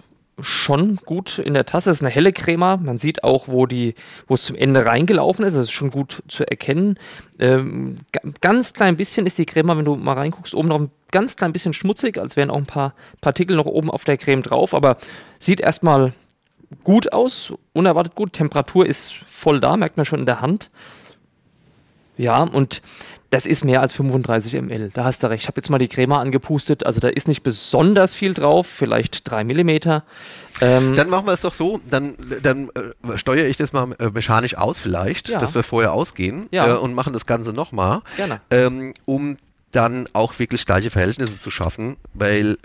schon 0.41 0.97
gut 0.97 1.39
in 1.39 1.55
der 1.55 1.67
Tasse. 1.67 1.91
Es 1.91 1.97
ist 1.99 2.03
eine 2.03 2.11
helle 2.11 2.33
Crema. 2.33 2.77
Man 2.79 2.99
sieht 2.99 3.23
auch, 3.23 3.49
wo, 3.49 3.67
die, 3.67 3.95
wo 4.27 4.35
es 4.35 4.45
zum 4.45 4.57
Ende 4.57 4.87
reingelaufen 4.87 5.45
ist. 5.45 5.55
Das 5.55 5.67
ist 5.67 5.73
schon 5.73 5.91
gut 5.91 6.23
zu 6.29 6.49
erkennen. 6.49 6.99
Ähm, 7.39 7.99
ga- 8.13 8.23
ganz 8.41 8.73
klein 8.73 8.97
bisschen 8.97 9.27
ist 9.27 9.39
die 9.39 9.47
Crema, 9.47 9.77
wenn 9.77 9.85
du 9.85 9.97
mal 9.97 10.15
reinguckst, 10.15 10.55
oben 10.55 10.69
noch 10.69 10.81
ein 10.81 10.91
ganz 11.11 11.37
klein 11.37 11.53
bisschen 11.53 11.75
schmutzig, 11.75 12.19
als 12.19 12.37
wären 12.37 12.51
auch 12.51 12.57
ein 12.57 12.67
paar 12.67 12.95
Partikel 13.21 13.57
noch 13.57 13.67
oben 13.67 13.91
auf 13.91 14.05
der 14.05 14.17
Creme 14.17 14.43
drauf. 14.43 14.75
Aber 14.75 14.97
sieht 15.39 15.61
erstmal 15.61 16.13
gut 16.83 17.13
aus, 17.13 17.53
unerwartet 17.75 18.15
gut. 18.15 18.33
Temperatur 18.33 18.87
ist 18.87 19.13
voll 19.31 19.61
da, 19.61 19.77
merkt 19.77 19.99
man 19.99 20.07
schon 20.07 20.21
in 20.21 20.27
der 20.27 20.41
Hand. 20.41 20.71
Ja, 22.17 22.43
und 22.43 22.83
das 23.33 23.47
ist 23.47 23.65
mehr 23.65 23.81
als 23.81 23.95
35 23.95 24.53
ml. 24.61 24.91
Da 24.93 25.05
hast 25.05 25.23
du 25.23 25.27
recht. 25.31 25.45
Ich 25.45 25.49
habe 25.49 25.59
jetzt 25.59 25.71
mal 25.71 25.79
die 25.79 25.89
Crema 25.89 26.21
angepustet. 26.21 26.85
Also 26.85 27.01
da 27.01 27.09
ist 27.09 27.29
nicht 27.29 27.43
besonders 27.43 28.15
viel 28.15 28.35
drauf, 28.35 28.67
vielleicht 28.67 29.29
3 29.31 29.43
Millimeter. 29.45 30.05
Ähm, 30.61 30.95
Dann 30.95 31.09
machen 31.09 31.25
wir 31.27 31.33
es 31.33 31.41
doch 31.41 31.55
so, 31.55 31.81
dann, 31.89 32.15
dann 32.43 32.69
äh, 32.75 33.17
steuere 33.17 33.47
ich 33.47 33.57
das 33.57 33.73
mal 33.73 33.91
äh, 33.99 34.11
mechanisch 34.11 34.55
aus 34.59 34.79
vielleicht, 34.79 35.31
Ja. 35.31 35.39
dass 35.39 35.55
wir 35.55 35.63
vorher 35.63 35.95
ausgehen 35.95 36.47
Ja. 36.51 36.75
äh, 36.75 36.77
und 36.77 36.93
machen 36.95 37.15
das 37.15 37.25
Ganze 37.25 37.55
nochmal, 37.55 38.03
Gerne. 38.19 38.43
ähm, 38.51 38.93
um 39.07 39.39
dann 39.71 40.07
auch 40.13 40.39
wirklich 40.39 40.67
gleiche 40.67 40.91
Verhältnisse 40.91 41.41
zu 41.41 41.51
schaffen, 41.51 41.97
weil, 42.13 42.59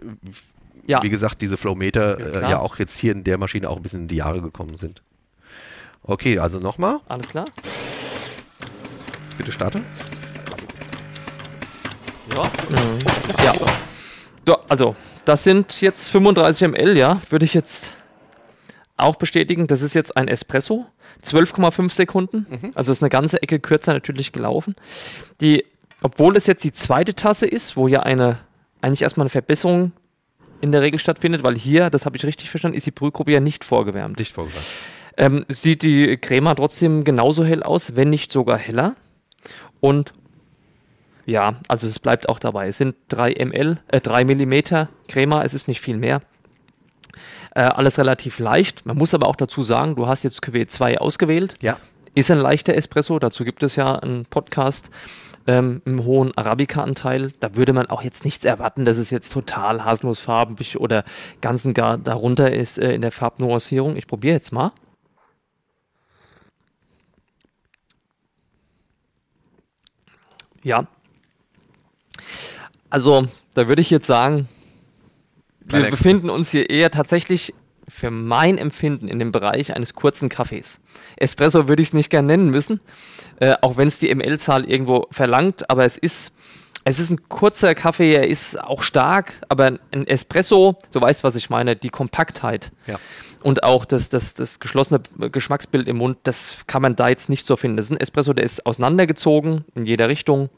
ja, 0.86 1.02
wie 1.02 1.10
gesagt, 1.10 1.42
diese 1.42 1.56
Flowmeter 1.56 2.20
Ja, 2.20 2.26
äh, 2.48 2.52
ja 2.52 2.60
auch 2.60 2.78
jetzt 2.78 2.98
hier 2.98 3.14
in 3.14 3.24
der 3.24 3.38
Maschine 3.38 3.70
auch 3.70 3.78
ein 3.78 3.84
bisschen 3.84 4.02
in 4.02 4.08
die 4.10 4.18
Jahre 4.18 4.42
gekommen 4.42 4.76
sind. 4.76 5.02
Okay, 6.04 6.40
also 6.40 6.60
nochmal, 6.60 7.00
alles 7.08 7.30
klar. 7.30 7.46
bitte 9.38 9.54
starte. 9.54 9.82
Ja. 12.38 12.52
Mhm. 12.70 13.00
ja. 13.44 13.54
Ja, 14.48 14.58
also, 14.70 14.96
das 15.26 15.44
sind 15.44 15.82
jetzt 15.82 16.08
35 16.08 16.70
ml, 16.70 16.96
ja, 16.96 17.20
würde 17.30 17.44
ich 17.44 17.54
jetzt 17.54 17.94
auch 18.96 19.18
bestätigen. 19.18 19.68
Das 19.68 19.82
ist 19.82 19.94
jetzt 19.94 20.16
ein 20.16 20.28
Espresso, 20.28 20.86
12,5 21.24 21.92
Sekunden. 21.92 22.48
Also 22.76 22.92
ist 22.92 23.04
eine 23.04 23.10
ganze 23.10 23.42
Ecke 23.42 23.60
kürzer 23.60 23.94
natürlich 23.94 24.32
gelaufen. 24.32 24.76
Die, 25.42 25.66
obwohl 26.02 26.38
es 26.38 26.48
jetzt 26.48 26.64
die 26.64 26.72
zweite 26.72 27.14
Tasse 27.14 27.46
ist, 27.46 27.76
wo 27.76 27.88
ja 27.88 28.02
eine 28.02 28.40
eigentlich 28.82 29.02
erstmal 29.02 29.26
eine 29.26 29.30
Verbesserung 29.30 29.92
in 30.62 30.72
der 30.72 30.82
Regel 30.82 31.00
stattfindet, 31.00 31.44
weil 31.44 31.56
hier, 31.56 31.90
das 31.90 32.06
habe 32.06 32.16
ich 32.18 32.26
richtig 32.26 32.50
verstanden, 32.50 32.78
ist 32.78 32.86
die 32.86 32.92
Brühgruppe 32.92 33.32
ja 33.32 33.40
nicht 33.40 33.66
vorgewärmt. 33.66 34.20
Dicht 34.20 34.34
vorgewandt. 34.34 34.66
Ähm, 35.18 35.42
sieht 35.50 35.82
die 35.82 36.18
Crema 36.18 36.56
trotzdem 36.56 37.04
genauso 37.04 37.44
hell 37.44 37.64
aus, 37.64 37.96
wenn 37.96 38.10
nicht 38.10 38.32
sogar 38.32 38.58
heller. 38.58 38.96
Und 39.80 40.14
ja, 41.28 41.56
also 41.68 41.88
es 41.88 42.00
bleibt 42.00 42.30
auch 42.30 42.40
dabei. 42.40 42.70
Es 42.70 42.78
sind 42.78 42.96
3 43.10 43.36
ml, 43.46 43.80
äh, 43.90 44.00
3 44.00 44.24
Millimeter 44.24 44.88
Crema, 45.10 45.44
es 45.44 45.54
ist 45.54 45.68
nicht 45.68 45.82
viel 45.82 45.98
mehr. 45.98 46.22
Äh, 47.54 47.64
alles 47.64 48.00
relativ 48.00 48.40
leicht. 48.40 48.86
Man 48.86 48.98
muss 48.98 49.14
aber 49.14 49.28
auch 49.28 49.36
dazu 49.36 49.62
sagen, 49.62 49.96
du 49.96 50.08
hast 50.08 50.24
jetzt 50.24 50.42
Cuvée 50.42 50.68
2 50.68 51.00
ausgewählt. 51.00 51.54
Ja, 51.62 51.78
Ist 52.16 52.32
ein 52.32 52.40
leichter 52.40 52.76
Espresso, 52.76 53.20
dazu 53.20 53.44
gibt 53.44 53.62
es 53.62 53.76
ja 53.76 53.96
einen 53.96 54.26
Podcast 54.26 54.90
ähm, 55.48 55.82
im 55.84 56.06
hohen 56.06 56.36
Arabica-Anteil. 56.38 57.34
Da 57.42 57.56
würde 57.56 57.74
man 57.74 57.88
auch 57.88 58.04
jetzt 58.04 58.24
nichts 58.24 58.46
erwarten, 58.46 58.86
dass 58.86 58.98
es 58.98 59.10
jetzt 59.10 59.34
total 59.34 59.84
haselnussfarbig 59.84 60.80
oder 60.80 61.04
ganz 61.42 61.66
und 61.66 61.74
gar 61.74 61.98
darunter 61.98 62.54
ist 62.54 62.78
äh, 62.78 62.94
in 62.94 63.02
der 63.02 63.12
Farbnuancierung. 63.12 63.98
Ich 63.98 64.08
probiere 64.08 64.36
jetzt 64.36 64.54
mal. 64.54 64.72
Ja. 70.64 70.88
Also, 72.90 73.28
da 73.54 73.68
würde 73.68 73.82
ich 73.82 73.90
jetzt 73.90 74.08
sagen, 74.08 74.48
wir 75.60 75.80
Kleiner- 75.80 75.90
befinden 75.90 76.30
uns 76.30 76.52
hier 76.52 76.70
eher 76.70 76.92
tatsächlich 76.92 77.54
für 77.90 78.12
mein 78.12 78.58
Empfinden 78.58 79.08
in 79.08 79.20
dem 79.20 79.32
Bereich 79.32 79.74
eines 79.76 79.94
kurzen 79.94 80.30
Kaffees. 80.30 80.80
Espresso 81.16 81.68
würde 81.68 81.82
ich 81.82 81.90
es 81.90 81.94
nicht 81.94 82.10
gern 82.10 82.26
nennen 82.26 82.50
müssen, 82.50 82.80
äh, 83.40 83.56
auch 83.62 83.78
wenn 83.78 83.88
es 83.88 84.00
die 84.00 84.14
ML-Zahl 84.14 84.66
irgendwo 84.66 85.08
verlangt, 85.12 85.70
aber 85.70 85.86
es 85.86 85.98
ist, 85.98 86.34
es 86.84 87.00
ist 87.00 87.12
ein 87.12 87.30
kurzer 87.30 87.76
Kaffee, 87.76 88.14
er 88.14 88.28
ist 88.28 88.60
auch 88.60 88.84
stark, 88.84 89.34
aber 89.48 89.80
ein 89.92 90.08
Espresso, 90.08 90.78
du 90.92 91.00
weißt, 91.00 91.24
was 91.24 91.36
ich 91.36 91.50
meine, 91.50 91.76
die 91.78 91.90
Kompaktheit 91.90 92.72
ja. 92.88 93.00
und 93.42 93.64
auch 93.64 93.86
das, 93.86 94.10
das, 94.10 94.34
das 94.34 94.60
geschlossene 94.60 95.02
Geschmacksbild 95.32 95.88
im 95.88 95.98
Mund, 95.98 96.18
das 96.24 96.66
kann 96.68 96.82
man 96.82 96.96
da 96.98 97.08
jetzt 97.08 97.30
nicht 97.30 97.48
so 97.48 97.56
finden. 97.56 97.78
Das 97.78 97.86
ist 97.86 97.92
ein 97.92 98.02
Espresso, 98.02 98.34
der 98.34 98.44
ist 98.44 98.66
auseinandergezogen 98.66 99.64
in 99.76 99.86
jeder 99.86 100.10
Richtung. 100.10 100.50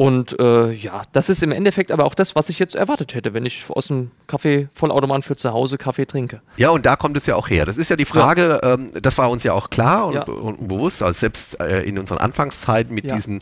Und 0.00 0.40
äh, 0.40 0.72
ja, 0.72 1.02
das 1.12 1.28
ist 1.28 1.42
im 1.42 1.52
Endeffekt 1.52 1.92
aber 1.92 2.06
auch 2.06 2.14
das, 2.14 2.34
was 2.34 2.48
ich 2.48 2.58
jetzt 2.58 2.74
erwartet 2.74 3.12
hätte, 3.14 3.34
wenn 3.34 3.44
ich 3.44 3.66
aus 3.68 3.88
dem 3.88 4.10
Kaffee 4.28 4.70
Vollautomat 4.72 5.26
für 5.26 5.36
zu 5.36 5.52
Hause 5.52 5.76
Kaffee 5.76 6.06
trinke. 6.06 6.40
Ja, 6.56 6.70
und 6.70 6.86
da 6.86 6.96
kommt 6.96 7.18
es 7.18 7.26
ja 7.26 7.36
auch 7.36 7.50
her. 7.50 7.66
Das 7.66 7.76
ist 7.76 7.90
ja 7.90 7.96
die 7.96 8.06
Frage, 8.06 8.60
ähm, 8.62 8.90
das 8.98 9.18
war 9.18 9.28
uns 9.28 9.42
ja 9.42 9.52
auch 9.52 9.68
klar 9.68 10.06
und, 10.06 10.14
Ja. 10.14 10.22
und 10.24 10.68
bewusst, 10.68 11.02
also 11.02 11.18
selbst 11.18 11.60
äh, 11.60 11.82
in 11.82 11.98
unseren 11.98 12.16
Anfangszeiten 12.16 12.94
mit 12.94 13.04
Ja. 13.04 13.14
diesen 13.14 13.40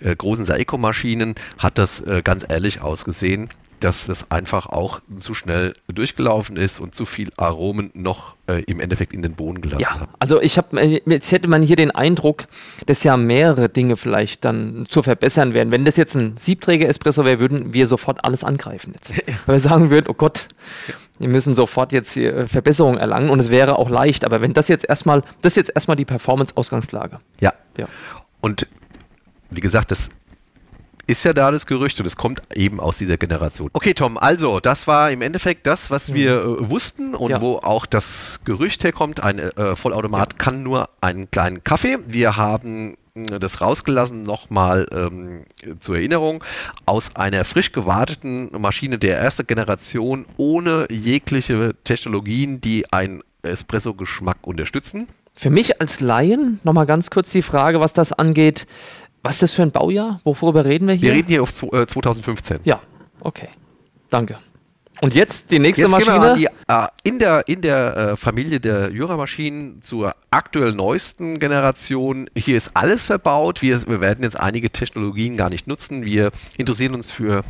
äh, 0.00 0.16
großen 0.16 0.44
Saeco-Maschinen 0.44 1.36
hat 1.58 1.78
das 1.78 2.00
äh, 2.00 2.22
ganz 2.24 2.44
ehrlich 2.48 2.80
ausgesehen, 2.82 3.48
dass 3.80 4.06
das 4.06 4.30
einfach 4.30 4.66
auch 4.66 5.00
zu 5.18 5.34
schnell 5.34 5.74
durchgelaufen 5.88 6.56
ist 6.56 6.80
und 6.80 6.94
zu 6.94 7.04
viel 7.06 7.30
Aromen 7.36 7.90
noch 7.94 8.34
äh, 8.46 8.62
im 8.64 8.78
Endeffekt 8.80 9.12
in 9.12 9.22
den 9.22 9.34
Boden 9.34 9.60
gelassen 9.60 9.80
Ja, 9.82 10.00
hat. 10.00 10.08
also 10.18 10.40
ich 10.40 10.58
habe, 10.58 11.00
jetzt 11.06 11.32
hätte 11.32 11.48
man 11.48 11.62
hier 11.62 11.76
den 11.76 11.90
Eindruck, 11.90 12.44
dass 12.86 13.02
ja 13.04 13.16
mehrere 13.16 13.68
Dinge 13.68 13.96
vielleicht 13.96 14.44
dann 14.44 14.86
zu 14.88 15.02
verbessern 15.02 15.54
wären. 15.54 15.70
Wenn 15.70 15.84
das 15.84 15.96
jetzt 15.96 16.14
ein 16.14 16.36
Siebträger-Espresso 16.36 17.24
wäre, 17.24 17.40
würden 17.40 17.72
wir 17.74 17.86
sofort 17.86 18.24
alles 18.24 18.44
angreifen 18.44 18.92
jetzt. 18.94 19.14
Weil 19.46 19.56
wir 19.56 19.60
sagen 19.60 19.90
würden, 19.90 20.06
oh 20.08 20.14
Gott, 20.14 20.48
wir 21.18 21.28
müssen 21.28 21.54
sofort 21.54 21.92
jetzt 21.92 22.12
hier 22.12 22.36
äh, 22.36 22.46
Verbesserungen 22.46 22.98
erlangen 22.98 23.30
und 23.30 23.40
es 23.40 23.50
wäre 23.50 23.78
auch 23.78 23.90
leicht. 23.90 24.24
Aber 24.24 24.40
wenn 24.40 24.52
das 24.52 24.68
jetzt 24.68 24.84
erstmal, 24.88 25.22
das 25.42 25.52
ist 25.52 25.56
jetzt 25.56 25.72
erstmal 25.74 25.96
die 25.96 26.04
Performance-Ausgangslage. 26.04 27.18
Ja. 27.40 27.54
Ja. 27.76 27.88
Und 28.40 28.66
wie 29.50 29.60
gesagt, 29.60 29.90
das 29.90 30.10
ist 31.10 31.24
ja 31.24 31.32
da 31.32 31.50
das 31.50 31.66
Gerücht 31.66 31.98
und 32.00 32.06
es 32.06 32.16
kommt 32.16 32.42
eben 32.54 32.78
aus 32.80 32.98
dieser 32.98 33.16
Generation. 33.16 33.70
Okay, 33.72 33.94
Tom, 33.94 34.16
also 34.18 34.60
das 34.60 34.86
war 34.86 35.10
im 35.10 35.22
Endeffekt 35.22 35.66
das, 35.66 35.90
was 35.90 36.14
wir 36.14 36.40
äh, 36.42 36.70
wussten 36.70 37.14
und 37.14 37.28
Mhm. 37.28 37.30
Ja. 37.30 37.40
wo 37.40 37.56
auch 37.58 37.86
das 37.86 38.40
Gerücht 38.44 38.84
herkommt. 38.84 39.22
Ein 39.22 39.38
äh, 39.38 39.76
Vollautomat 39.76 40.38
kann 40.38 40.62
nur 40.62 40.88
einen 41.00 41.30
kleinen 41.30 41.62
Kaffee. 41.64 41.98
Wir 42.06 42.36
haben 42.36 42.96
mh, 43.14 43.38
das 43.38 43.60
rausgelassen, 43.60 44.22
nochmal 44.22 44.86
ähm, 44.92 45.42
zur 45.80 45.96
Erinnerung, 45.96 46.42
aus 46.86 47.14
einer 47.16 47.44
frisch 47.44 47.72
gewarteten 47.72 48.50
Maschine 48.58 48.98
der 48.98 49.18
ersten 49.18 49.46
Generation 49.46 50.26
ohne 50.36 50.86
jegliche 50.90 51.74
Technologien, 51.84 52.60
die 52.60 52.92
einen 52.92 53.22
Espresso-Geschmack 53.42 54.38
unterstützen. 54.42 55.08
Für 55.34 55.50
mich 55.50 55.80
als 55.80 56.00
Laien 56.00 56.60
nochmal 56.64 56.84
ganz 56.86 57.08
kurz 57.08 57.30
die 57.30 57.40
Frage, 57.42 57.80
was 57.80 57.92
das 57.94 58.12
angeht. 58.12 58.66
Was 59.22 59.34
ist 59.34 59.42
das 59.42 59.52
für 59.52 59.62
ein 59.62 59.70
Baujahr? 59.72 60.20
Worüber 60.24 60.64
reden 60.64 60.86
wir 60.88 60.94
hier? 60.94 61.08
Wir 61.10 61.16
reden 61.18 61.28
hier 61.28 61.42
auf 61.42 61.50
zwo- 61.52 61.74
äh, 61.78 61.86
2015. 61.86 62.60
ja, 62.64 62.80
okay. 63.20 63.48
Danke. 64.08 64.38
Und 65.02 65.14
jetzt 65.14 65.50
die 65.50 65.58
nächste 65.58 65.82
Jetzt 65.82 65.90
Maschine. 65.92 66.12
gehen 66.12 66.22
wir 66.22 66.30
an 66.32 66.38
die, 66.38 67.06
äh, 67.06 67.08
in 67.08 67.18
der, 67.18 67.48
in 67.48 67.60
der 67.62 67.96
äh, 67.96 68.16
Familie 68.16 68.60
der 68.60 68.90
Jura-Maschinen 68.92 69.80
zur 69.80 70.14
aktuell 70.30 70.72
neuesten 70.72 71.38
Generation. 71.38 72.28
Hier 72.36 72.56
ist 72.58 72.72
alles 72.74 73.06
verbaut. 73.06 73.62
Wir, 73.62 73.86
wir 73.86 74.00
werden 74.02 74.24
jetzt 74.24 74.38
einige 74.38 74.68
Technologien 74.70 75.36
gar 75.38 75.48
nicht 75.48 75.66
nutzen. 75.66 76.04
Wir 76.04 76.32
interessieren 76.58 76.94
uns 76.94 77.10
für 77.10 77.44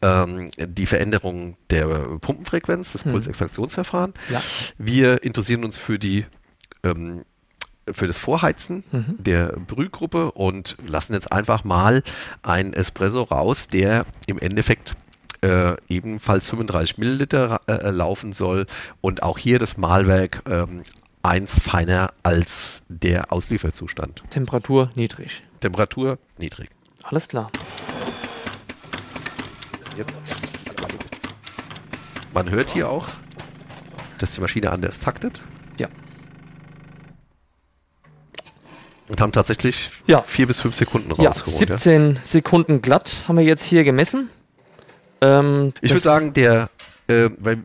ähm, 0.00 0.50
die 0.58 0.86
Veränderung 0.86 1.56
der 1.70 1.86
Pumpenfrequenz, 2.20 2.92
das 2.92 3.02
Pulsextraktionsverfahren. 3.02 4.14
Ja. 4.30 4.40
Wir 4.78 5.24
interessieren 5.24 5.64
uns 5.64 5.78
für 5.78 5.98
die 5.98 6.26
ähm, 6.84 7.22
für 7.90 8.06
das 8.06 8.18
Vorheizen 8.18 8.84
der 8.92 9.54
Brühgruppe 9.66 10.32
und 10.32 10.76
lassen 10.86 11.14
jetzt 11.14 11.32
einfach 11.32 11.64
mal 11.64 12.02
einen 12.42 12.72
Espresso 12.74 13.22
raus, 13.22 13.68
der 13.68 14.06
im 14.26 14.38
Endeffekt 14.38 14.96
äh, 15.42 15.74
ebenfalls 15.88 16.48
35 16.48 16.98
Milliliter 16.98 17.60
äh, 17.66 17.90
laufen 17.90 18.32
soll 18.32 18.66
und 19.00 19.22
auch 19.22 19.38
hier 19.38 19.58
das 19.58 19.76
Mahlwerk 19.76 20.42
ähm, 20.48 20.82
eins 21.22 21.58
feiner 21.60 22.12
als 22.22 22.82
der 22.88 23.32
Auslieferzustand. 23.32 24.22
Temperatur 24.30 24.90
niedrig. 24.94 25.42
Temperatur 25.60 26.18
niedrig. 26.38 26.70
Alles 27.02 27.28
klar. 27.28 27.50
Man 32.32 32.50
hört 32.50 32.70
hier 32.70 32.88
auch, 32.88 33.08
dass 34.18 34.34
die 34.34 34.40
Maschine 34.40 34.70
anders 34.72 35.00
taktet. 35.00 35.40
Ja. 35.78 35.88
Und 39.08 39.20
haben 39.20 39.32
tatsächlich 39.32 39.90
Ja. 40.06 40.22
vier 40.22 40.46
bis 40.46 40.60
fünf 40.60 40.74
Sekunden 40.74 41.10
Ja, 41.20 41.28
rausgeholt. 41.28 41.68
Ja, 41.68 41.76
17 41.76 42.18
Sekunden 42.22 42.82
glatt 42.82 43.24
haben 43.28 43.36
wir 43.36 43.44
jetzt 43.44 43.64
hier 43.64 43.84
gemessen. 43.84 44.30
Ähm, 45.20 45.72
Ich 45.80 45.90
würde 45.90 46.00
sagen, 46.00 46.32
der, 46.32 46.68
äh, 47.08 47.28
weil, 47.38 47.58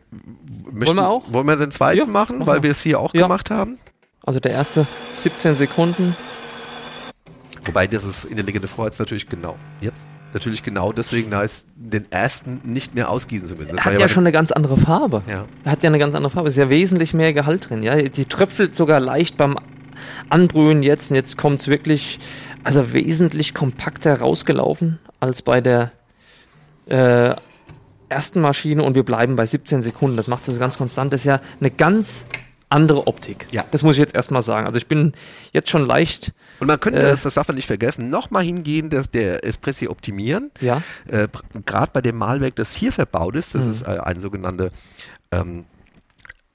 möchten, 0.70 0.96
wir 0.96 1.08
auch? 1.08 1.32
Wollen 1.32 1.46
wir 1.46 1.56
den 1.56 1.70
zweiten 1.70 1.98
Ja, 1.98 2.06
machen, 2.06 2.38
machen 2.38 2.46
weil 2.46 2.62
wir. 2.62 2.70
es 2.70 2.82
hier 2.82 3.00
auch 3.00 3.14
Ja. 3.14 3.22
gemacht 3.22 3.50
haben? 3.50 3.78
Also 4.24 4.40
der 4.40 4.52
erste 4.52 4.86
17 5.14 5.54
Sekunden. 5.54 6.14
Wobei 7.64 7.86
das 7.86 8.04
ist 8.04 8.24
in 8.24 8.36
der 8.36 8.44
Legende 8.44 8.68
vorher 8.68 8.90
jetzt 8.90 8.98
natürlich 8.98 9.28
genau. 9.28 9.56
Jetzt? 9.80 10.06
Natürlich 10.34 10.62
genau 10.62 10.92
deswegen 10.92 11.34
heißt, 11.34 11.64
den 11.74 12.10
ersten 12.12 12.60
nicht 12.64 12.94
mehr 12.94 13.08
ausgießen 13.08 13.48
zu 13.48 13.54
müssen. 13.54 13.74
Das 13.76 13.84
hat 13.86 13.94
ja 13.94 14.00
bei 14.00 14.08
schon 14.08 14.24
eine 14.24 14.32
ganz 14.32 14.52
andere 14.52 14.76
Farbe. 14.76 15.22
Ja. 15.26 15.44
Er 15.64 15.72
hat 15.72 15.82
ja 15.82 15.88
eine 15.88 15.98
ganz 15.98 16.14
andere 16.14 16.30
Farbe. 16.30 16.48
Ist 16.48 16.56
ja 16.58 16.68
wesentlich 16.68 17.14
mehr 17.14 17.32
Gehalt 17.32 17.70
drin. 17.70 17.82
Ja, 17.82 17.96
die 17.96 18.24
tröpfelt 18.26 18.76
sogar 18.76 19.00
leicht 19.00 19.38
beim 19.38 19.58
Anbrühen 20.28 20.82
jetzt. 20.82 21.10
Und 21.10 21.16
jetzt 21.16 21.36
kommt 21.36 21.60
es 21.60 21.68
wirklich, 21.68 22.18
also 22.64 22.92
wesentlich 22.92 23.54
kompakter 23.54 24.18
rausgelaufen 24.20 24.98
als 25.20 25.42
bei 25.42 25.60
der 25.60 25.90
äh, 26.86 27.34
ersten 28.08 28.40
Maschine. 28.40 28.82
Und 28.82 28.94
wir 28.94 29.04
bleiben 29.04 29.36
bei 29.36 29.46
17 29.46 29.82
Sekunden. 29.82 30.16
Das 30.16 30.28
macht 30.28 30.46
es 30.48 30.58
ganz 30.58 30.78
konstant. 30.78 31.12
Das 31.12 31.20
ist 31.20 31.26
ja 31.26 31.40
eine 31.60 31.70
ganz 31.70 32.24
andere 32.70 33.06
Optik. 33.06 33.46
Ja. 33.50 33.64
Das 33.70 33.82
muss 33.82 33.94
ich 33.96 34.00
jetzt 34.00 34.14
erstmal 34.14 34.42
sagen. 34.42 34.66
Also 34.66 34.76
ich 34.76 34.86
bin 34.88 35.12
jetzt 35.52 35.70
schon 35.70 35.86
leicht, 35.86 36.32
Und 36.60 36.66
man 36.66 36.78
könnte, 36.78 36.98
Äh. 37.00 37.04
das, 37.04 37.22
das 37.22 37.32
darf 37.34 37.48
man 37.48 37.54
nicht 37.54 37.66
vergessen, 37.66 38.10
nochmal 38.10 38.44
hingehen, 38.44 38.90
dass 38.90 39.08
der 39.10 39.42
Espressi 39.42 39.88
optimieren. 39.88 40.50
ja. 40.60 40.82
Äh, 41.06 41.28
Gerade 41.64 41.90
bei 41.94 42.02
dem 42.02 42.16
Malwerk, 42.16 42.56
das 42.56 42.74
hier 42.74 42.92
verbaut 42.92 43.36
ist, 43.36 43.54
Mhm. 43.54 43.58
das 43.58 43.66
ist 43.68 43.82
äh, 43.82 43.98
ein 44.04 44.20
sogenannter 44.20 44.70
ähm, 45.32 45.64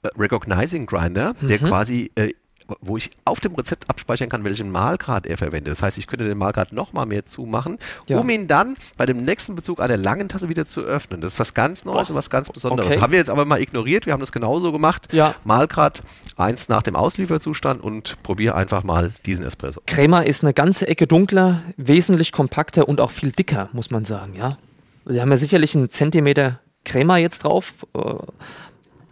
äh, 0.02 0.08
Recognizing 0.16 0.86
Grinder, 0.86 1.34
der 1.40 1.60
Mhm. 1.60 1.64
quasi, 1.64 2.12
äh, 2.14 2.30
wo 2.80 2.96
ich 2.96 3.10
auf 3.24 3.40
dem 3.40 3.54
Rezept 3.54 3.90
abspeichern 3.90 4.28
kann, 4.28 4.42
welchen 4.44 4.70
Malgrad 4.70 5.26
er 5.26 5.36
verwendet. 5.36 5.72
Das 5.72 5.82
heißt, 5.82 5.98
ich 5.98 6.06
könnte 6.06 6.24
den 6.26 6.38
Malgrad 6.38 6.72
nochmal 6.72 7.04
mehr 7.06 7.26
zumachen, 7.26 7.78
Ja. 8.08 8.18
um 8.18 8.28
ihn 8.30 8.46
dann 8.46 8.76
bei 8.96 9.04
dem 9.06 9.22
nächsten 9.22 9.54
Bezug 9.54 9.80
einer 9.80 9.96
langen 9.96 10.28
Tasse 10.28 10.48
wieder 10.48 10.64
zu 10.64 10.80
öffnen. 10.80 11.20
Das 11.20 11.34
ist 11.34 11.40
was 11.40 11.52
ganz 11.54 11.84
Neues 11.84 12.08
und 12.10 12.16
was 12.16 12.30
ganz 12.30 12.50
Besonderes. 12.50 12.92
Okay. 12.92 13.00
Haben 13.00 13.12
wir 13.12 13.18
jetzt 13.18 13.30
aber 13.30 13.44
mal 13.44 13.60
ignoriert. 13.60 14.06
Wir 14.06 14.12
haben 14.14 14.20
das 14.20 14.32
genauso 14.32 14.72
gemacht. 14.72 15.12
Ja. 15.12 15.34
Malgrad 15.44 16.02
eins 16.36 16.68
nach 16.68 16.82
dem 16.82 16.96
Auslieferzustand 16.96 17.82
und 17.82 18.22
probiere 18.22 18.54
einfach 18.54 18.82
mal 18.82 19.12
diesen 19.26 19.44
Espresso. 19.44 19.82
Crema 19.86 20.20
ist 20.20 20.42
eine 20.42 20.54
ganze 20.54 20.88
Ecke 20.88 21.06
dunkler, 21.06 21.62
wesentlich 21.76 22.32
kompakter 22.32 22.88
und 22.88 23.00
auch 23.00 23.10
viel 23.10 23.32
dicker, 23.32 23.68
muss 23.72 23.90
man 23.90 24.04
sagen, 24.04 24.34
ja. 24.36 24.56
Wir 25.04 25.20
haben 25.20 25.30
ja 25.30 25.36
sicherlich 25.36 25.74
einen 25.76 25.90
Zentimeter 25.90 26.60
Crema 26.84 27.18
jetzt 27.18 27.44
drauf. 27.44 27.74
Äh, 27.94 28.14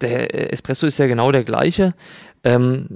Der 0.00 0.52
Espresso 0.52 0.87
ist 0.87 0.99
ja 0.99 1.06
genau 1.06 1.30
der 1.30 1.44
gleiche. 1.44 1.94
Ähm, 2.45 2.89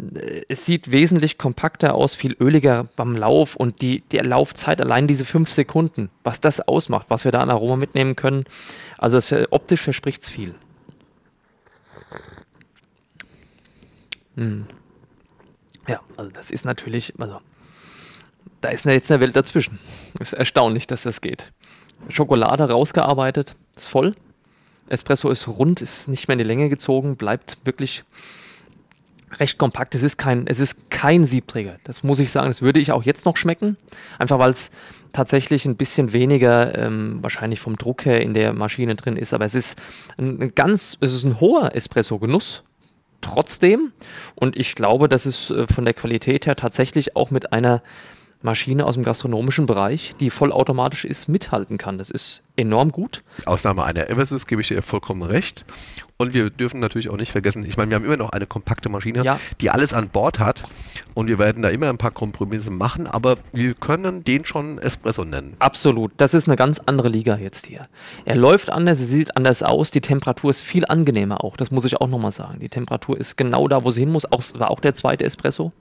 es 0.49 0.67
sieht 0.67 0.91
wesentlich 0.91 1.39
kompakter 1.39 1.95
aus, 1.95 2.17
viel 2.17 2.37
öliger 2.41 2.89
beim 2.97 3.15
Lauf 3.15 3.55
und 3.55 3.81
die, 3.81 4.01
die 4.11 4.19
Laufzeit, 4.19 4.81
allein 4.81 5.07
diese 5.07 5.25
fünf 5.25 5.53
Sekunden, 5.53 6.11
was 6.25 6.41
das 6.41 6.61
ausmacht, 6.61 7.07
was 7.11 7.25
wir 7.25 7.33
da 7.33 7.41
an 7.41 7.51
Aroma 7.51 7.77
mitnehmen 7.77 8.17
können. 8.17 8.45
Also 8.99 9.19
es, 9.19 9.33
optisch 9.51 9.81
verspricht 9.81 10.23
es 10.23 10.29
viel. 10.29 10.55
Hm. 14.35 14.67
Ja, 15.89 16.01
also 16.17 16.31
das 16.31 16.51
ist 16.51 16.65
natürlich, 16.65 17.15
also 17.19 17.39
da 18.61 18.71
ist 18.71 18.85
jetzt 18.85 19.11
eine 19.13 19.21
Welt 19.21 19.37
dazwischen. 19.37 19.79
Ist 20.19 20.33
erstaunlich, 20.33 20.89
dass 20.89 21.03
das 21.03 21.21
geht. 21.21 21.53
Schokolade 22.09 22.69
rausgearbeitet, 22.69 23.55
ist 23.77 23.87
voll. 23.87 24.17
Espresso 24.89 25.31
ist 25.31 25.47
rund, 25.47 25.83
ist 25.83 26.09
nicht 26.09 26.29
mehr 26.29 26.35
in 26.35 26.39
die 26.39 26.45
Länge 26.45 26.69
gezogen, 26.69 27.17
bleibt 27.17 27.59
wirklich 27.65 28.05
recht 29.41 29.59
kompakt. 29.59 29.95
Es 29.95 30.03
ist 30.03 30.17
kein, 30.17 30.47
es 30.47 30.61
ist 30.61 30.91
kein 30.91 31.25
Siebträger. 31.25 31.77
Das 31.85 32.03
muss 32.03 32.19
ich 32.19 32.31
sagen. 32.31 32.49
Das 32.49 32.63
würde 32.63 32.81
ich 32.81 32.93
auch 32.93 33.03
jetzt 33.03 33.25
noch 33.25 33.37
schmecken. 33.37 33.77
Einfach 34.19 34.39
weil 34.39 34.51
es 34.51 34.71
tatsächlich 35.13 35.65
ein 35.65 35.77
bisschen 35.77 36.13
weniger 36.13 36.77
ähm, 36.77 37.19
wahrscheinlich 37.23 37.61
vom 37.61 37.77
Druck 37.77 38.05
her 38.05 38.21
in 38.21 38.35
der 38.35 38.53
Maschine 38.53 38.95
drin 38.95 39.17
ist. 39.17 39.33
Aber 39.33 39.45
es 39.45 39.55
ist 39.55 39.79
ein, 40.19 40.43
ein 40.43 40.55
ganz, 40.55 40.99
es 41.01 41.15
ist 41.15 41.25
ein 41.25 41.41
hoher 41.41 41.75
Espresso-Genuss. 41.75 42.65
Trotzdem. 43.21 43.93
Und 44.35 44.57
ich 44.57 44.75
glaube, 44.75 45.09
dass 45.09 45.27
es 45.27 45.51
äh, 45.51 45.67
von 45.67 45.85
der 45.85 45.95
Qualität 45.95 46.47
her 46.47 46.57
tatsächlich 46.57 47.17
auch 47.17 47.31
mit 47.31 47.53
einer 47.53 47.83
Maschine 48.47 48.87
aus 48.87 48.95
dem 48.95 49.03
gastronomischen 49.05 49.67
Bereich, 49.67 50.15
die 50.21 50.31
vollautomatisch 50.31 51.05
ist, 51.05 51.29
mithalten 51.29 51.77
kann. 51.77 51.99
Das 51.99 52.09
ist 52.09 52.43
enorm 52.57 52.91
gut. 52.91 53.23
Ausnahme 53.45 53.85
einer 53.85 54.09
Eversus, 54.09 54.47
gebe 54.47 54.63
ich 54.63 54.69
dir 54.69 54.81
vollkommen 54.81 55.23
recht. 55.23 55.67
Und 56.17 56.33
wir 56.33 56.49
dürfen 56.49 56.81
natürlich 56.81 57.11
auch 57.11 57.19
nicht 57.19 57.31
vergessen, 57.31 57.63
ich 57.69 57.77
meine, 57.77 57.91
wir 57.91 57.97
haben 57.97 58.05
immer 58.07 58.17
noch 58.17 58.31
eine 58.31 58.47
kompakte 58.47 58.89
Maschine, 58.89 59.23
Ja. 59.23 59.39
die 59.61 59.69
alles 59.69 59.93
an 59.93 60.09
Bord 60.09 60.39
hat. 60.39 60.63
Und 61.13 61.27
wir 61.29 61.39
werden 61.39 61.63
da 61.63 61.69
immer 61.69 61.91
ein 61.91 61.99
paar 61.99 62.11
Kompromisse 62.13 62.71
machen, 62.71 63.07
aber 63.07 63.37
wir 63.53 63.75
können 63.75 64.25
den 64.25 64.47
schon 64.47 64.79
Espresso 64.79 65.25
nennen. 65.25 65.57
Absolut. 65.59 66.13
Das 66.17 66.33
ist 66.33 66.49
eine 66.49 66.57
ganz 66.57 66.81
andere 66.87 67.09
Liga 67.11 67.37
jetzt 67.37 67.67
hier. 67.67 67.89
Er 68.25 68.37
läuft 68.37 68.71
anders, 68.71 69.01
er 69.01 69.07
sieht 69.07 69.37
anders 69.37 69.63
aus. 69.63 69.91
Die 69.91 70.01
Temperatur 70.01 70.49
ist 70.51 70.63
viel 70.63 70.87
angenehmer 70.87 71.45
auch. 71.45 71.59
Das 71.59 71.71
muss 71.71 71.85
ich 71.85 72.01
auch 72.01 72.09
nochmal 72.09 72.33
sagen. 72.33 72.61
Die 72.61 72.71
Temperatur 72.71 73.19
ist 73.19 73.37
genau 73.37 73.69
da, 73.69 73.85
wo 73.85 73.91
sie 73.91 74.01
hin 74.01 74.11
muss. 74.11 74.25
Auch, 74.33 74.43
war 74.57 74.71
auch 74.71 74.81
der 74.81 74.95
zweite 74.95 75.25
Espresso. 75.27 75.73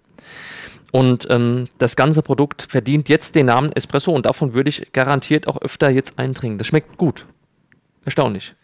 Und 0.96 1.28
ähm, 1.30 1.68
das 1.78 1.98
ganze 1.98 2.22
Produkt 2.22 2.62
verdient 2.62 3.10
jetzt 3.10 3.36
den 3.36 3.48
Namen 3.48 3.70
Espresso 3.74 4.14
und 4.14 4.26
davon 4.26 4.54
würde 4.54 4.70
ich 4.70 4.94
garantiert 4.94 5.46
auch 5.46 5.62
öfter 5.62 5.90
jetzt 5.90 6.18
eintrinken. 6.18 6.58
Das 6.58 6.68
schmeckt 6.68 6.96
gut. 6.96 7.26
Erstaunlich. 8.06 8.56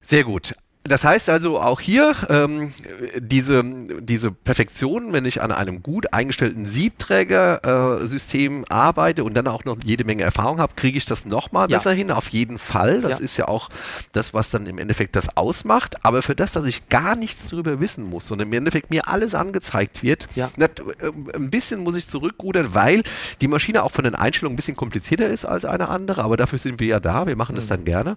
Sehr 0.00 0.24
gut. 0.24 0.54
Das 0.84 1.04
heißt 1.04 1.28
also 1.28 1.60
auch 1.60 1.80
hier 1.80 2.14
ähm, 2.30 2.72
diese, 3.18 3.62
diese 4.00 4.30
Perfektion, 4.30 5.12
wenn 5.12 5.26
ich 5.26 5.42
an 5.42 5.52
einem 5.52 5.82
gut 5.82 6.14
eingestellten 6.14 6.66
Siebträger-System 6.66 8.64
arbeite 8.68 9.24
und 9.24 9.34
dann 9.34 9.46
auch 9.48 9.64
noch 9.64 9.76
jede 9.84 10.04
Menge 10.04 10.22
Erfahrung 10.22 10.60
habe, 10.60 10.72
kriege 10.76 10.96
ich 10.96 11.04
das 11.04 11.24
nochmal 11.26 11.70
Ja. 11.70 11.76
besser 11.76 11.92
hin, 11.92 12.10
auf 12.10 12.28
jeden 12.28 12.58
Fall. 12.58 13.00
Das 13.02 13.18
Ja. 13.18 13.24
ist 13.24 13.36
ja 13.36 13.48
auch 13.48 13.68
das, 14.12 14.32
was 14.34 14.50
dann 14.50 14.66
im 14.66 14.78
Endeffekt 14.78 15.16
das 15.16 15.36
ausmacht. 15.36 16.04
Aber 16.04 16.22
für 16.22 16.34
das, 16.34 16.52
dass 16.52 16.64
ich 16.64 16.88
gar 16.88 17.16
nichts 17.16 17.48
darüber 17.48 17.80
wissen 17.80 18.04
muss, 18.08 18.26
sondern 18.28 18.48
im 18.48 18.52
Endeffekt 18.54 18.90
mir 18.90 19.08
alles 19.08 19.34
angezeigt 19.34 20.02
wird, 20.02 20.26
Ja. 20.36 20.50
na, 20.56 20.68
ähm, 21.02 21.30
ein 21.34 21.50
bisschen 21.50 21.80
muss 21.80 21.96
ich 21.96 22.08
zurückrudern, 22.08 22.74
weil 22.74 23.02
die 23.40 23.48
Maschine 23.48 23.82
auch 23.82 23.92
von 23.92 24.04
den 24.04 24.14
Einstellungen 24.14 24.54
ein 24.54 24.56
bisschen 24.56 24.76
komplizierter 24.76 25.28
ist 25.28 25.44
als 25.44 25.64
eine 25.64 25.88
andere, 25.88 26.24
aber 26.24 26.36
dafür 26.38 26.58
sind 26.58 26.80
wir 26.80 26.86
ja 26.86 27.00
da, 27.00 27.26
wir 27.26 27.36
machen 27.36 27.56
das 27.56 27.64
Mhm. 27.66 27.68
dann 27.68 27.84
gerne. 27.84 28.16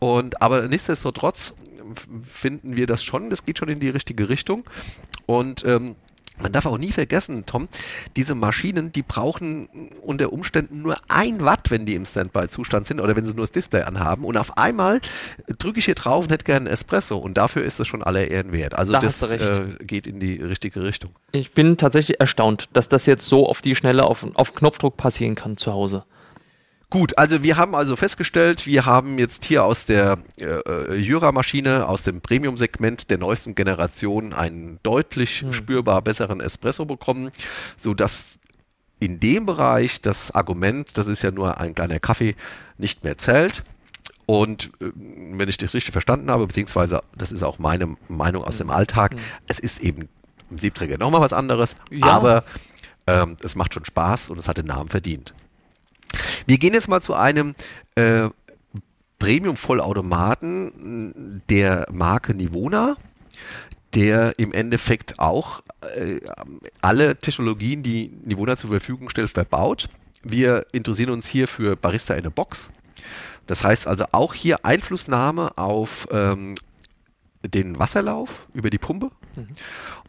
Und 0.00 0.42
aber 0.42 0.62
nichtsdestotrotz 0.68 1.54
finden 2.22 2.76
wir 2.76 2.86
das 2.86 3.02
schon, 3.02 3.30
das 3.30 3.44
geht 3.44 3.58
schon 3.58 3.68
in 3.68 3.80
die 3.80 3.88
richtige 3.88 4.28
Richtung. 4.28 4.64
Und 5.26 5.64
ähm, 5.64 5.96
man 6.42 6.52
darf 6.52 6.66
auch 6.66 6.78
nie 6.78 6.92
vergessen, 6.92 7.44
Tom, 7.46 7.68
diese 8.16 8.34
Maschinen, 8.34 8.92
die 8.92 9.02
brauchen 9.02 9.68
unter 10.02 10.32
Umständen 10.32 10.82
nur 10.82 10.96
ein 11.08 11.44
Watt, 11.44 11.70
wenn 11.70 11.86
die 11.86 11.94
im 11.94 12.06
Standby-Zustand 12.06 12.86
sind 12.86 13.00
oder 13.00 13.14
wenn 13.16 13.26
sie 13.26 13.34
nur 13.34 13.44
das 13.44 13.52
Display 13.52 13.82
anhaben. 13.82 14.24
Und 14.24 14.36
auf 14.36 14.56
einmal 14.56 15.00
drücke 15.58 15.78
ich 15.78 15.84
hier 15.84 15.94
drauf 15.94 16.24
und 16.24 16.30
hätte 16.30 16.44
gerne 16.44 16.66
einen 16.66 16.74
Espresso. 16.74 17.18
Und 17.18 17.36
dafür 17.36 17.64
ist 17.64 17.80
es 17.80 17.86
schon 17.86 18.02
aller 18.02 18.28
Ehren 18.28 18.52
wert. 18.52 18.74
Also 18.74 18.92
Da 18.92 19.00
das 19.00 19.22
äh, 19.22 19.66
geht 19.80 20.06
in 20.06 20.20
die 20.20 20.36
richtige 20.36 20.82
Richtung. 20.82 21.10
Ich 21.32 21.52
bin 21.52 21.76
tatsächlich 21.76 22.20
erstaunt, 22.20 22.68
dass 22.72 22.88
das 22.88 23.06
jetzt 23.06 23.26
so 23.26 23.46
auf 23.46 23.60
die 23.60 23.74
Schnelle 23.74 24.04
auf, 24.04 24.26
auf 24.34 24.54
Knopfdruck 24.54 24.96
passieren 24.96 25.34
kann 25.34 25.56
zu 25.56 25.72
Hause. 25.72 26.04
Gut, 26.90 27.16
also 27.16 27.44
wir 27.44 27.56
haben 27.56 27.76
also 27.76 27.94
festgestellt, 27.94 28.66
wir 28.66 28.84
haben 28.84 29.16
jetzt 29.18 29.44
hier 29.44 29.62
aus 29.64 29.84
der 29.84 30.18
äh, 30.40 30.44
äh, 30.44 30.94
Jura-Maschine, 30.96 31.86
aus 31.86 32.02
dem 32.02 32.20
Premium-Segment 32.20 33.10
der 33.10 33.18
neuesten 33.18 33.54
Generation 33.54 34.32
einen 34.32 34.80
deutlich 34.82 35.44
spürbar 35.52 36.02
besseren 36.02 36.40
Espresso 36.40 36.84
bekommen, 36.86 37.30
sodass 37.80 38.40
in 38.98 39.20
dem 39.20 39.46
Bereich 39.46 40.02
das 40.02 40.32
Argument, 40.32 40.98
das 40.98 41.06
ist 41.06 41.22
ja 41.22 41.30
nur 41.30 41.58
ein 41.58 41.76
kleiner 41.76 42.00
Kaffee, 42.00 42.34
nicht 42.76 43.04
mehr 43.04 43.16
zählt. 43.16 43.62
Und 44.26 44.72
äh, 44.80 44.90
wenn 44.96 45.48
ich 45.48 45.58
das 45.58 45.74
richtig 45.74 45.92
verstanden 45.92 46.28
habe, 46.28 46.46
beziehungsweise 46.48 47.02
das 47.16 47.30
ist 47.30 47.44
auch 47.44 47.60
meine 47.60 47.94
Meinung 48.08 48.42
aus 48.42 48.58
dem 48.58 48.70
Alltag, 48.70 49.14
es 49.46 49.60
ist 49.60 49.78
eben 49.80 50.08
im 50.50 50.58
Siebträger 50.58 50.98
nochmal 50.98 51.20
was 51.20 51.32
anderes, 51.32 51.76
Ja. 51.90 52.06
aber 52.06 52.42
ähm, 53.06 53.36
es 53.44 53.54
macht 53.54 53.74
schon 53.74 53.84
Spaß 53.84 54.30
und 54.30 54.38
es 54.38 54.48
hat 54.48 54.56
den 54.58 54.66
Namen 54.66 54.88
verdient. 54.88 55.34
Wir 56.46 56.58
gehen 56.58 56.74
jetzt 56.74 56.88
mal 56.88 57.00
zu 57.00 57.14
einem 57.14 57.54
äh, 57.94 58.28
Premium-Vollautomaten 59.18 61.42
der 61.48 61.86
Marke 61.92 62.34
Nivona, 62.34 62.96
der 63.94 64.38
im 64.38 64.52
Endeffekt 64.52 65.18
auch 65.18 65.62
äh, 65.96 66.20
alle 66.80 67.16
Technologien, 67.16 67.82
die 67.82 68.12
Nivona 68.24 68.56
zur 68.56 68.70
Verfügung 68.70 69.10
stellt, 69.10 69.30
verbaut. 69.30 69.88
Wir 70.22 70.66
interessieren 70.72 71.10
uns 71.10 71.26
hier 71.26 71.48
für 71.48 71.76
Barista 71.76 72.14
in 72.14 72.26
a 72.26 72.30
Box. 72.30 72.70
Das 73.46 73.64
heißt 73.64 73.86
also 73.86 74.04
auch 74.12 74.34
hier 74.34 74.64
Einflussnahme 74.64 75.56
auf 75.56 76.06
ähm, 76.12 76.54
den 77.42 77.78
Wasserlauf 77.78 78.46
über 78.52 78.70
die 78.70 78.78
Pumpe 78.78 79.10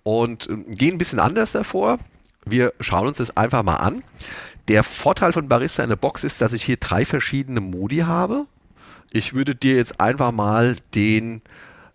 und 0.03 0.49
ähm, 0.49 0.75
gehen 0.75 0.95
ein 0.95 0.97
bisschen 0.97 1.19
anders 1.19 1.51
davor. 1.51 1.99
Wir 2.45 2.73
schauen 2.79 3.07
uns 3.07 3.17
das 3.17 3.35
einfach 3.37 3.63
mal 3.63 3.77
an. 3.77 4.03
Der 4.71 4.85
Vorteil 4.85 5.33
von 5.33 5.49
Barista 5.49 5.83
in 5.83 5.89
der 5.89 5.97
Box 5.97 6.23
ist, 6.23 6.39
dass 6.39 6.53
ich 6.53 6.63
hier 6.63 6.77
drei 6.77 7.03
verschiedene 7.05 7.59
Modi 7.59 7.97
habe. 7.97 8.45
Ich 9.11 9.33
würde 9.33 9.53
dir 9.53 9.75
jetzt 9.75 9.99
einfach 9.99 10.31
mal 10.31 10.77
den 10.95 11.41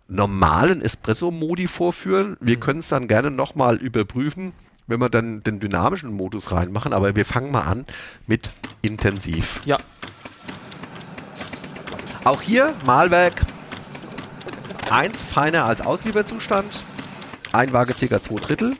normalen 0.08 0.82
Espresso-Modi 0.82 1.68
vorführen. 1.68 2.36
Wir 2.38 2.60
können 2.60 2.80
es 2.80 2.88
dann 2.88 3.08
gerne 3.08 3.30
nochmal 3.30 3.76
überprüfen, 3.76 4.52
wenn 4.86 5.00
wir 5.00 5.08
dann 5.08 5.42
den 5.42 5.58
dynamischen 5.58 6.12
Modus 6.12 6.52
reinmachen, 6.52 6.92
aber 6.92 7.16
wir 7.16 7.24
fangen 7.24 7.50
mal 7.50 7.62
an 7.62 7.86
mit 8.26 8.50
intensiv. 8.82 9.62
Ja. 9.64 9.78
Auch 12.24 12.42
hier 12.42 12.74
Malwerk 12.84 13.40
1 14.90 15.24
feiner 15.24 15.64
als 15.64 15.80
Auslieferzustand. 15.80 16.84
Einwaage 17.52 17.94
ca. 17.94 18.20
2 18.20 18.34
Drittel. 18.34 18.76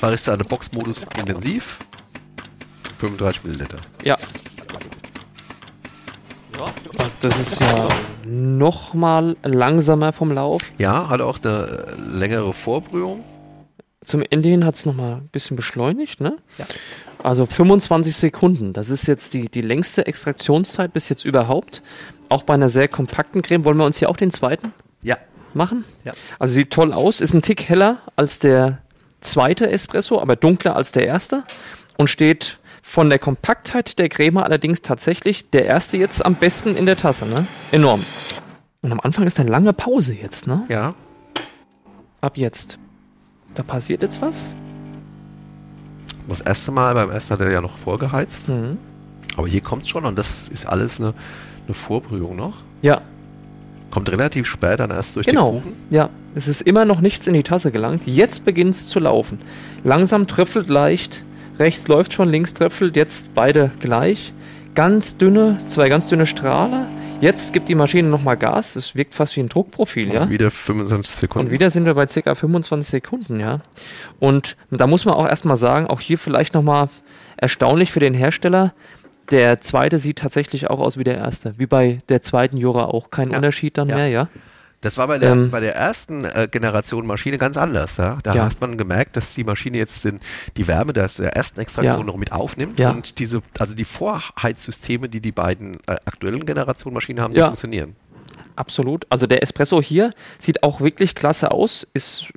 Barista 0.00 0.32
eine 0.32 0.42
Boxmodus 0.42 1.06
intensiv. 1.16 1.78
35 2.98 3.44
Milliliter. 3.44 3.76
Ja. 4.04 4.16
Also 6.98 7.12
das 7.20 7.38
ist 7.40 7.60
ja 7.60 7.88
nochmal 8.26 9.36
langsamer 9.44 10.12
vom 10.12 10.32
Lauf. 10.32 10.62
Ja, 10.78 11.08
hat 11.08 11.20
auch 11.20 11.38
eine 11.42 11.94
längere 12.12 12.52
Vorbrühung. 12.52 13.24
Zum 14.04 14.22
Ende 14.28 14.48
hin 14.48 14.64
hat 14.64 14.74
es 14.74 14.86
nochmal 14.86 15.16
ein 15.16 15.28
bisschen 15.28 15.56
beschleunigt, 15.56 16.20
ne? 16.20 16.36
Ja. 16.56 16.66
Also 17.22 17.46
25 17.46 18.16
Sekunden. 18.16 18.72
Das 18.72 18.88
ist 18.90 19.06
jetzt 19.06 19.34
die, 19.34 19.48
die 19.48 19.60
längste 19.60 20.06
Extraktionszeit 20.06 20.92
bis 20.92 21.08
jetzt 21.08 21.24
überhaupt. 21.24 21.82
Auch 22.28 22.42
bei 22.42 22.54
einer 22.54 22.68
sehr 22.68 22.88
kompakten 22.88 23.42
Creme. 23.42 23.64
Wollen 23.64 23.76
wir 23.76 23.84
uns 23.84 23.98
hier 23.98 24.08
auch 24.08 24.16
den 24.16 24.30
zweiten 24.30 24.72
Ja. 25.02 25.16
machen? 25.54 25.84
Ja. 26.04 26.12
Also 26.38 26.54
sieht 26.54 26.70
toll 26.72 26.92
aus, 26.92 27.20
ist 27.20 27.34
ein 27.34 27.42
Tick 27.42 27.68
heller 27.68 27.98
als 28.16 28.38
der 28.38 28.78
zweite 29.20 29.68
Espresso, 29.70 30.20
aber 30.20 30.36
dunkler 30.36 30.74
als 30.76 30.92
der 30.92 31.06
erste 31.06 31.42
und 31.96 32.08
steht 32.08 32.58
von 32.82 33.08
der 33.08 33.18
Kompaktheit 33.18 33.98
der 33.98 34.08
Creme 34.08 34.38
allerdings 34.38 34.82
tatsächlich 34.82 35.50
der 35.50 35.66
erste 35.66 35.96
jetzt 35.96 36.24
am 36.24 36.34
besten 36.34 36.76
in 36.76 36.86
der 36.86 36.96
Tasse, 36.96 37.26
ne? 37.26 37.46
Enorm. 37.72 38.02
Und 38.82 38.92
am 38.92 39.00
Anfang 39.00 39.26
ist 39.26 39.38
eine 39.40 39.50
lange 39.50 39.72
Pause 39.72 40.14
jetzt, 40.14 40.46
ne? 40.46 40.64
Ja. 40.68 40.94
Ab 42.20 42.36
jetzt. 42.36 42.78
Da 43.54 43.62
passiert 43.62 44.02
jetzt 44.02 44.22
was? 44.22 44.54
Das 46.28 46.40
erste 46.40 46.70
Mal, 46.70 46.94
beim 46.94 47.10
ersten 47.10 47.34
hat 47.34 47.40
er 47.40 47.50
ja 47.50 47.60
noch 47.60 47.78
vorgeheizt. 47.78 48.48
Mhm. 48.48 48.78
Aber 49.36 49.48
hier 49.48 49.60
kommt 49.60 49.84
es 49.84 49.88
schon 49.88 50.04
und 50.04 50.18
das 50.18 50.48
ist 50.48 50.66
alles 50.66 51.00
eine, 51.00 51.14
eine 51.66 51.74
Vorbrühung 51.74 52.36
noch. 52.36 52.54
Ja, 52.82 53.02
Kommt 53.90 54.10
relativ 54.10 54.46
spät 54.46 54.80
dann 54.80 54.90
erst 54.90 55.16
durch 55.16 55.26
genau. 55.26 55.52
den 55.52 55.62
Kuchen. 55.62 55.76
Ja, 55.90 56.10
es 56.34 56.46
ist 56.46 56.60
immer 56.60 56.84
noch 56.84 57.00
nichts 57.00 57.26
in 57.26 57.32
die 57.32 57.42
Tasse 57.42 57.72
gelangt. 57.72 58.06
Jetzt 58.06 58.44
beginnt 58.44 58.74
es 58.74 58.86
zu 58.86 58.98
laufen. 58.98 59.38
Langsam 59.82 60.26
tröpfelt 60.26 60.68
leicht. 60.68 61.24
Rechts 61.58 61.88
läuft 61.88 62.12
schon, 62.12 62.28
links 62.28 62.54
tröpfelt. 62.54 62.96
Jetzt 62.96 63.34
beide 63.34 63.70
gleich. 63.80 64.32
Ganz 64.74 65.16
dünne, 65.16 65.58
zwei 65.66 65.88
ganz 65.88 66.06
dünne 66.08 66.26
Strahler. 66.26 66.86
Jetzt 67.20 67.52
gibt 67.52 67.68
die 67.68 67.74
Maschine 67.74 68.08
nochmal 68.08 68.36
Gas. 68.36 68.76
Es 68.76 68.94
wirkt 68.94 69.12
fast 69.14 69.34
wie 69.36 69.40
ein 69.40 69.48
Druckprofil, 69.48 70.12
ja. 70.12 70.22
Und 70.22 70.30
wieder 70.30 70.52
25 70.52 71.16
Sekunden. 71.16 71.48
Und 71.48 71.52
wieder 71.52 71.68
sind 71.70 71.84
wir 71.84 71.94
bei 71.94 72.06
ca. 72.06 72.34
25 72.34 72.88
Sekunden, 72.88 73.40
ja. 73.40 73.58
Und 74.20 74.56
da 74.70 74.86
muss 74.86 75.04
man 75.04 75.14
auch 75.14 75.26
erstmal 75.26 75.56
sagen, 75.56 75.88
auch 75.88 76.00
hier 76.00 76.16
vielleicht 76.16 76.54
nochmal 76.54 76.88
erstaunlich 77.36 77.90
für 77.90 77.98
den 78.00 78.14
Hersteller. 78.14 78.72
Der 79.32 79.60
zweite 79.60 79.98
sieht 79.98 80.20
tatsächlich 80.20 80.70
auch 80.70 80.78
aus 80.78 80.96
wie 80.96 81.04
der 81.04 81.18
erste. 81.18 81.54
Wie 81.58 81.66
bei 81.66 81.98
der 82.08 82.22
zweiten 82.22 82.56
Jura 82.56 82.84
auch. 82.84 83.10
Kein 83.10 83.30
Ja. 83.30 83.36
Unterschied 83.36 83.76
dann 83.78 83.88
Ja. 83.88 83.96
mehr, 83.96 84.08
ja. 84.08 84.28
Das 84.80 84.96
war 84.96 85.08
bei 85.08 85.18
der, 85.18 85.32
Ähm, 85.32 85.50
bei 85.50 85.58
der 85.58 85.74
ersten 85.74 86.24
äh, 86.24 86.46
Generation 86.50 87.04
Maschine 87.06 87.36
ganz 87.36 87.56
anders. 87.56 87.96
Ja? 87.96 88.18
Da 88.22 88.34
Ja. 88.34 88.44
hast 88.44 88.60
man 88.60 88.78
gemerkt, 88.78 89.16
dass 89.16 89.34
die 89.34 89.42
Maschine 89.42 89.76
jetzt 89.78 90.04
den, 90.04 90.20
die 90.56 90.68
Wärme 90.68 90.92
des, 90.92 91.14
der 91.16 91.34
ersten 91.34 91.58
Extraktion 91.60 91.98
Ja. 92.00 92.04
noch 92.04 92.16
mit 92.16 92.30
aufnimmt 92.30 92.78
und 92.80 93.18
diese, 93.18 93.42
also 93.58 93.74
die 93.74 93.84
Vorheizsysteme, 93.84 95.08
die 95.08 95.20
die 95.20 95.32
beiden 95.32 95.78
äh, 95.88 95.96
aktuellen 96.04 96.46
Generationen 96.46 96.94
Maschinen 96.94 97.20
haben, 97.20 97.34
die 97.34 97.40
Ja. 97.40 97.46
funktionieren. 97.46 97.96
Absolut. 98.54 99.06
Also 99.08 99.26
der 99.26 99.42
Espresso 99.42 99.82
hier 99.82 100.12
sieht 100.38 100.62
auch 100.62 100.80
wirklich 100.80 101.14
klasse 101.16 101.50
aus. 101.50 101.86
Ist 101.92 102.28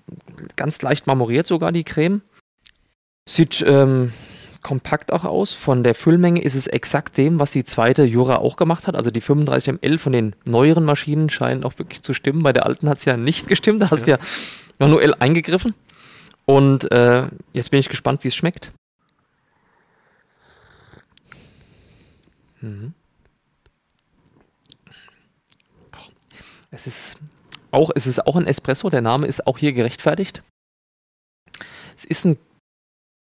ganz 0.56 0.82
leicht 0.82 1.06
marmoriert 1.08 1.46
sogar 1.48 1.72
die 1.72 1.84
Creme. 1.84 2.22
Sieht 3.30 3.64
ähm, 3.68 4.14
kompakt 4.62 5.12
auch 5.12 5.26
aus. 5.26 5.54
Von 5.54 5.84
der 5.84 5.96
Füllmenge 5.96 6.42
ist 6.42 6.56
es 6.56 6.68
exakt 6.68 7.18
dem, 7.18 7.40
was 7.40 7.52
die 7.52 7.64
zweite 7.64 8.04
Jura 8.04 8.38
auch 8.38 8.58
gemacht 8.58 8.88
hat. 8.88 8.96
Also 8.96 9.12
die 9.12 9.22
35 9.22 9.82
ml 9.82 9.98
von 9.98 10.14
den 10.14 10.36
neueren 10.46 10.86
Maschinen 10.86 11.30
scheinen 11.30 11.64
auch 11.64 11.78
wirklich 11.80 12.04
zu 12.04 12.14
stimmen. 12.14 12.44
Bei 12.44 12.54
der 12.54 12.66
alten 12.66 12.90
hat 12.90 12.98
es 12.98 13.06
ja 13.06 13.18
nicht 13.18 13.48
gestimmt. 13.48 13.82
Da 13.82 13.92
hast 13.92 14.08
du 14.08 14.12
ja 14.12 14.20
manuell 14.80 15.14
eingegriffen. 15.16 15.74
Und 16.46 16.92
äh, 16.92 17.28
jetzt 17.54 17.72
bin 17.72 17.80
ich 17.80 17.90
gespannt, 17.90 18.24
wie 18.24 18.30
es 18.30 18.36
schmeckt. 18.36 18.72
Mhm. 22.62 22.94
Es 26.72 26.88
ist 26.88 27.18
auch, 27.72 27.92
es 27.96 28.08
ist 28.08 28.26
auch 28.26 28.36
ein 28.36 28.48
Espresso, 28.48 28.90
der 28.90 29.02
Name 29.02 29.28
ist 29.28 29.46
auch 29.46 29.58
hier 29.58 29.74
gerechtfertigt. 29.74 30.42
Es 31.96 32.06
ist 32.06 32.26
ein 32.26 32.38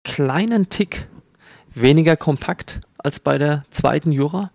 kleinen 0.04 0.68
Tick 0.68 1.08
weniger 1.76 2.16
kompakt 2.16 2.80
als 2.98 3.20
bei 3.20 3.38
der 3.38 3.64
zweiten 3.70 4.12
Jura. 4.12 4.50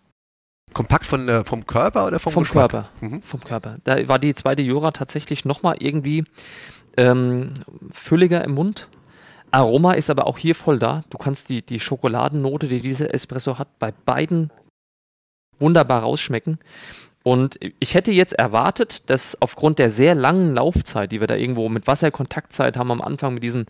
Kompakt 0.74 1.06
von 1.06 1.28
der, 1.28 1.46
vom 1.46 1.66
Körper 1.66 2.08
oder 2.08 2.20
vom, 2.20 2.34
Vom 2.34 2.44
Geschmack? 2.44 2.72
Körper. 2.72 2.90
Mhm. 3.02 3.22
Vom 3.22 3.42
Körper. 3.42 3.78
Da 3.84 4.08
war 4.08 4.20
die 4.20 4.34
zweite 4.34 4.62
Jura 4.62 4.92
tatsächlich 4.92 5.46
nochmal 5.46 5.78
irgendwie 5.80 6.24
ähm, 6.98 7.54
fülliger 7.92 8.44
im 8.44 8.54
Mund. 8.54 8.88
Aroma 9.52 9.94
ist 9.94 10.10
aber 10.10 10.28
auch 10.28 10.38
hier 10.38 10.56
voll 10.56 10.80
da. 10.80 11.04
Du 11.10 11.18
kannst 11.18 11.50
die, 11.50 11.62
die 11.62 11.80
Schokoladennote, 11.80 12.70
die 12.70 12.80
dieser 12.80 13.14
Espresso 13.14 13.60
hat, 13.60 13.80
bei 13.80 13.92
beiden 13.92 14.50
wunderbar 15.60 16.04
rausschmecken. 16.04 16.58
Und 17.24 17.60
ich 17.80 17.94
hätte 17.94 18.12
jetzt 18.12 18.34
erwartet, 18.34 19.10
dass 19.10 19.40
aufgrund 19.42 19.78
der 19.78 19.92
sehr 19.92 20.16
langen 20.16 20.56
Laufzeit, 20.56 21.12
die 21.12 21.20
wir 21.20 21.28
da 21.28 21.36
irgendwo 21.36 21.70
mit 21.70 21.86
Wasserkontaktzeit 21.86 22.78
haben 22.78 22.92
am 22.92 23.02
Anfang, 23.02 23.36
mit 23.36 23.44
diesem 23.44 23.66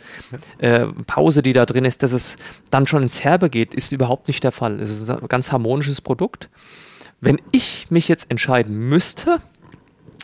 äh, 0.60 0.86
Pause, 1.08 1.42
die 1.42 1.52
da 1.52 1.66
drin 1.66 1.84
ist, 1.84 2.02
dass 2.02 2.14
es 2.14 2.38
dann 2.70 2.88
schon 2.88 3.04
ins 3.04 3.24
Herbe 3.24 3.50
geht, 3.50 3.74
ist 3.74 3.92
überhaupt 3.92 4.30
nicht 4.30 4.44
der 4.44 4.54
Fall. 4.54 4.82
Es 4.82 4.90
ist 4.90 5.10
ein 5.10 5.28
ganz 5.28 5.52
harmonisches 5.52 6.00
Produkt. 6.00 6.50
Wenn 7.20 7.40
ich 7.52 7.92
mich 7.92 8.08
jetzt 8.08 8.32
entscheiden 8.32 8.78
müsste, 8.90 9.40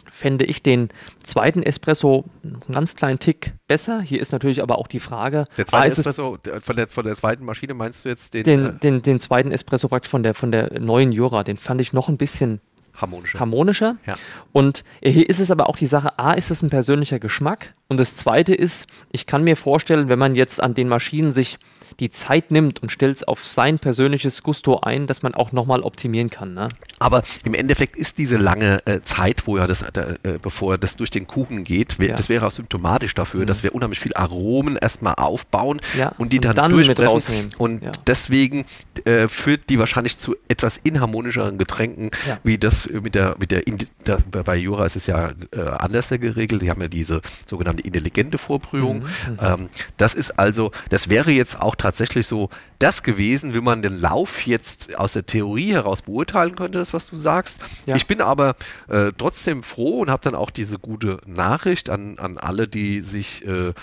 fände 0.10 0.46
ich 0.46 0.64
den 0.64 0.90
zweiten 1.22 1.62
Espresso 1.62 2.26
einen 2.44 2.74
ganz 2.74 2.96
kleinen 2.96 3.20
Tick 3.20 3.54
besser. 3.68 4.02
Hier 4.02 4.20
ist 4.20 4.32
natürlich 4.32 4.64
aber 4.64 4.80
auch 4.80 4.88
die 4.88 5.00
Frage, 5.00 5.46
Der 5.58 5.66
ah, 5.66 5.68
zweite 5.68 5.88
es 5.88 5.98
Espresso, 6.00 6.38
von, 6.62 6.76
der, 6.76 6.88
von 6.88 7.06
der 7.06 7.16
zweiten 7.16 7.46
Maschine 7.46 7.74
meinst 7.76 8.04
du 8.04 8.10
jetzt 8.10 8.34
den, 8.34 8.44
den, 8.44 8.66
äh, 8.66 8.74
den, 8.80 9.02
den 9.04 9.20
zweiten 9.20 9.52
Espresso 9.52 9.90
praktisch 9.90 10.10
von 10.10 10.24
der, 10.24 10.34
von 10.34 10.52
der 10.52 10.80
neuen 10.80 11.12
Jura, 11.12 11.44
den 11.44 11.58
fand 11.58 11.82
ich 11.82 11.94
noch 11.94 12.10
ein 12.10 12.18
bisschen 12.18 12.62
harmonischer? 12.98 13.40
harmonischer. 13.40 13.98
Ja. 14.06 14.16
Und 14.52 14.84
hier 15.02 15.30
ist 15.30 15.40
es 15.40 15.52
aber 15.52 15.70
auch 15.70 15.78
die 15.78 15.88
Sache, 15.88 16.18
A, 16.20 16.34
ist 16.34 16.52
es 16.52 16.62
ein 16.62 16.70
persönlicher 16.70 17.20
Geschmack 17.20 17.74
und 17.88 18.00
das 18.00 18.16
Zweite 18.16 18.54
ist, 18.54 18.88
ich 19.12 19.26
kann 19.26 19.44
mir 19.44 19.56
vorstellen, 19.56 20.10
wenn 20.10 20.20
man 20.20 20.36
jetzt 20.36 20.62
an 20.62 20.74
den 20.74 20.88
Maschinen 20.88 21.34
sich 21.34 21.58
die 22.00 22.10
Zeit 22.12 22.52
nimmt 22.52 22.82
und 22.84 22.92
stellt 22.92 23.16
es 23.16 23.24
auf 23.24 23.44
sein 23.44 23.80
persönliches 23.80 24.44
Gusto 24.44 24.80
ein, 24.82 25.08
dass 25.08 25.24
man 25.24 25.34
auch 25.34 25.52
nochmal 25.52 25.82
optimieren 25.82 26.30
kann. 26.30 26.54
Ne? 26.54 26.68
Aber 27.00 27.24
im 27.44 27.54
Endeffekt 27.56 27.96
ist 27.96 28.18
diese 28.20 28.38
lange 28.38 28.86
äh, 28.86 29.02
Zeit, 29.04 29.48
wo 29.48 29.58
er 29.58 29.68
das, 29.68 29.82
äh, 29.82 30.16
bevor 30.42 30.78
das 30.78 30.96
durch 30.96 31.10
den 31.10 31.26
Kuchen 31.26 31.64
geht, 31.64 31.98
wär, 31.98 32.10
Ja. 32.10 32.16
das 32.16 32.30
wäre 32.30 32.46
auch 32.46 32.52
symptomatisch 32.52 33.16
dafür, 33.16 33.46
dass 33.48 33.64
wir 33.64 33.74
unheimlich 33.74 34.00
viel 34.00 34.14
Aromen 34.14 34.76
erstmal 34.78 35.16
aufbauen 35.16 35.80
Ja, 35.98 36.14
und 36.20 36.34
die 36.34 36.38
und 36.38 36.46
dann, 36.46 36.56
dann 36.56 36.72
durchpressen. 36.72 37.54
Und 37.58 37.84
Ja. 37.84 37.92
deswegen 38.06 38.66
äh, 39.06 39.28
führt 39.28 39.70
die 39.70 39.80
wahrscheinlich 39.80 40.20
zu 40.20 40.36
etwas 40.48 40.78
inharmonischeren 40.84 41.58
Getränken, 41.58 42.12
wie 42.44 42.58
das 42.60 42.88
mit 42.90 43.16
der, 43.16 43.36
mit 43.40 43.50
der, 43.52 43.66
Indi- 43.66 43.88
da, 44.04 44.18
bei 44.32 44.56
Jura 44.56 44.86
ist 44.86 44.96
es 44.96 45.08
ja 45.08 45.32
äh, 45.52 45.60
anders 45.80 46.10
geregelt. 46.10 46.62
Die 46.62 46.70
haben 46.70 46.82
ja 46.82 46.88
diese 46.88 47.22
sogenannte 47.48 47.82
intelligente 47.82 48.38
Vorbrühung. 48.38 49.00
Mhm, 49.00 49.40
Ähm, 49.42 49.70
das 49.98 50.14
ist 50.14 50.38
also, 50.40 50.72
das 50.90 51.10
wäre 51.10 51.32
jetzt 51.32 51.60
auch 51.60 51.74
tatsächlich 51.76 51.87
so 51.96 52.50
das 52.80 53.04
gewesen, 53.04 53.54
wie 53.54 53.62
man 53.62 53.82
den 53.82 54.00
Lauf 54.00 54.46
jetzt 54.46 54.96
aus 54.98 55.14
der 55.14 55.26
Theorie 55.26 55.74
heraus 55.74 56.02
beurteilen 56.02 56.56
könnte, 56.56 56.80
das 56.80 56.94
was 56.94 57.10
du 57.10 57.18
sagst. 57.18 57.60
Ja. 57.86 57.96
Ich 57.96 58.08
bin 58.08 58.22
aber 58.22 58.56
äh, 58.88 59.12
trotzdem 59.18 59.64
froh 59.64 60.00
und 60.00 60.10
habe 60.10 60.24
dann 60.24 60.36
auch 60.36 60.52
diese 60.52 60.80
gute 60.80 61.20
Nachricht 61.26 61.90
an, 61.90 62.20
an 62.20 62.38
alle, 62.38 62.68
die 62.68 63.02
sich 63.02 63.46
äh, 63.46 63.74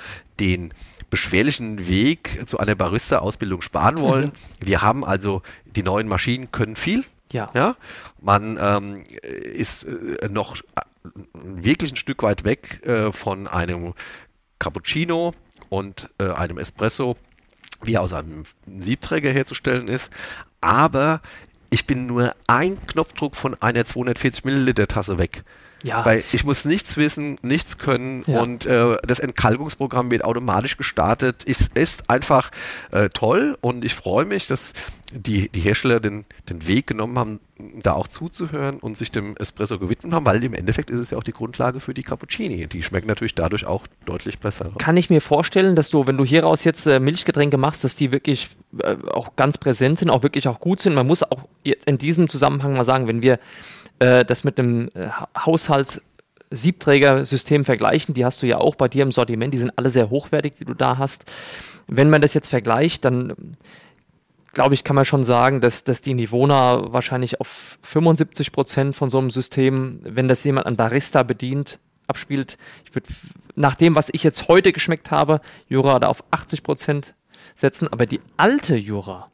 den 0.40 0.72
beschwerlichen 1.10 1.88
Weg 1.88 2.42
zu 2.46 2.58
einer 2.58 2.74
Barista-Ausbildung 2.74 3.62
sparen 3.62 3.98
wollen. 4.00 4.32
Wir 4.60 4.82
haben 4.82 5.04
also, 5.04 5.42
die 5.64 5.82
neuen 5.82 6.08
Maschinen 6.08 6.50
können 6.50 6.76
viel. 6.76 7.04
Ja. 7.32 7.50
Ja, 7.54 7.76
man 8.20 8.58
ähm, 8.60 9.04
ist 9.22 9.84
äh, 9.84 10.28
noch 10.28 10.56
äh, 10.56 10.80
wirklich 11.32 11.92
ein 11.92 11.96
Stück 11.96 12.22
weit 12.22 12.44
weg 12.44 12.84
äh, 12.86 13.12
von 13.12 13.48
einem 13.48 13.94
Cappuccino 14.58 15.34
und 15.68 16.10
äh, 16.18 16.28
einem 16.28 16.58
Espresso, 16.58 17.16
wie 17.87 17.94
er 17.94 18.03
aus 18.03 18.12
einem 18.12 18.44
Siebträger 18.81 19.31
herzustellen 19.31 19.88
ist. 19.88 20.11
Aber 20.61 21.20
ich 21.70 21.87
bin 21.87 22.07
nur 22.07 22.35
ein 22.47 22.79
Knopfdruck 22.87 23.37
von 23.37 23.61
einer 23.61 23.85
240 23.85 24.44
Milliliter 24.44 24.87
Tasse 24.87 25.18
weg. 25.18 25.42
Ja. 25.83 26.03
Weil 26.07 26.25
ich 26.33 26.44
muss 26.44 26.64
nichts 26.64 26.97
wissen, 26.97 27.38
nichts 27.42 27.77
können 27.77 28.25
Ja. 28.27 28.40
und 28.40 28.64
äh, 28.64 28.97
das 29.07 29.18
Entkalkungsprogramm 29.18 30.11
wird 30.11 30.25
automatisch 30.25 30.79
gestartet. 30.79 31.44
Es 31.47 31.68
ist 31.75 32.09
einfach 32.09 32.51
äh, 32.90 33.11
toll 33.11 33.59
und 33.61 33.85
ich 33.85 33.94
freue 33.94 34.25
mich, 34.25 34.47
dass 34.47 34.73
die, 35.14 35.48
die 35.48 35.61
Hersteller 35.61 36.00
den, 36.00 36.24
den 36.48 36.66
Weg 36.66 36.88
genommen 36.88 37.18
haben, 37.18 37.40
da 37.81 37.92
auch 37.92 38.09
zuzuhören 38.09 38.79
und 38.79 38.98
sich 38.98 39.12
dem 39.12 39.37
Espresso 39.37 39.79
gewidmet 39.79 40.12
haben, 40.12 40.27
weil 40.27 40.42
im 40.42 40.55
Endeffekt 40.55 40.90
ist 40.90 40.98
es 40.98 41.11
ja 41.11 41.18
auch 41.18 41.22
die 41.22 41.33
Grundlage 41.33 41.79
für 41.79 41.94
die 41.94 42.03
Cappuccini. 42.03 42.66
Die 42.66 42.83
schmecken 42.83 43.07
natürlich 43.07 43.35
dadurch 43.35 43.64
auch 43.64 43.87
deutlich 44.07 44.40
besser. 44.40 44.72
Kann 44.79 44.96
ich 44.96 45.11
mir 45.11 45.20
vorstellen, 45.20 45.77
dass 45.77 45.90
du, 45.90 46.07
wenn 46.07 46.16
du 46.16 46.24
hieraus 46.24 46.64
jetzt 46.64 46.87
äh, 46.87 46.98
Milchgetränke 46.98 47.57
machst, 47.57 47.85
dass 47.85 47.94
die 47.94 48.11
wirklich 48.11 48.50
äh, 48.79 48.96
auch 49.09 49.37
ganz 49.37 49.57
präsent 49.57 50.00
sind, 50.00 50.11
auch 50.11 50.24
wirklich 50.24 50.48
auch 50.48 50.59
gut 50.59 50.81
sind. 50.81 50.94
Man 50.94 51.07
muss 51.07 51.22
auch 51.22 51.48
jetzt 51.62 51.87
in 51.87 51.98
diesem 51.98 52.29
Zusammenhang 52.29 52.74
mal 52.74 52.85
sagen, 52.85 53.07
wenn 53.07 53.22
wir 53.22 53.38
äh, 54.00 54.24
das 54.24 54.42
mit 54.42 54.59
einem 54.59 54.90
äh, 54.94 55.09
Haushalts 55.38 56.03
Siebträgersystem 56.50 57.64
vergleichen, 57.64 58.14
die 58.14 58.24
hast 58.24 58.42
du 58.42 58.46
ja 58.46 58.59
auch 58.59 58.77
bei 58.77 58.88
dir 58.88 59.03
im 59.03 59.12
Sortiment, 59.12 59.55
die 59.55 59.59
sind 59.59 59.72
alle 59.77 59.90
sehr 59.90 60.11
hochwertig, 60.11 60.55
die 60.59 60.64
du 60.64 60.74
da 60.74 60.98
hast. 60.98 61.24
Wenn 61.87 62.11
man 62.11 62.20
das 62.20 62.35
jetzt 62.35 62.48
vergleicht, 62.48 63.05
dann 63.05 63.57
glaube 64.54 64.74
ich, 64.74 64.84
kann 64.84 64.96
man 64.96 65.04
schon 65.04 65.24
sagen, 65.24 65.60
dass, 65.60 65.84
dass 65.84 66.00
die 66.00 66.14
Nivona 66.14 66.92
wahrscheinlich 66.92 67.40
auf 67.40 67.78
75 67.82 68.52
Prozent 68.52 68.96
von 68.96 69.10
so 69.10 69.18
einem 69.18 69.30
System, 69.30 70.00
wenn 70.02 70.28
das 70.28 70.44
jemand 70.44 70.66
an 70.66 70.76
Barista 70.76 71.22
bedient, 71.22 71.78
abspielt. 72.06 72.56
Ich 72.84 72.94
würde 72.94 73.08
nach 73.56 73.74
dem, 73.74 73.94
was 73.94 74.08
ich 74.12 74.22
jetzt 74.22 74.48
heute 74.48 74.72
geschmeckt 74.72 75.10
habe, 75.10 75.40
Jura 75.68 75.98
da 75.98 76.08
auf 76.08 76.24
80 76.30 76.62
Prozent 76.62 77.14
setzen, 77.54 77.88
aber 77.88 78.06
die 78.06 78.20
alte 78.36 78.76
Jura, 78.76 79.30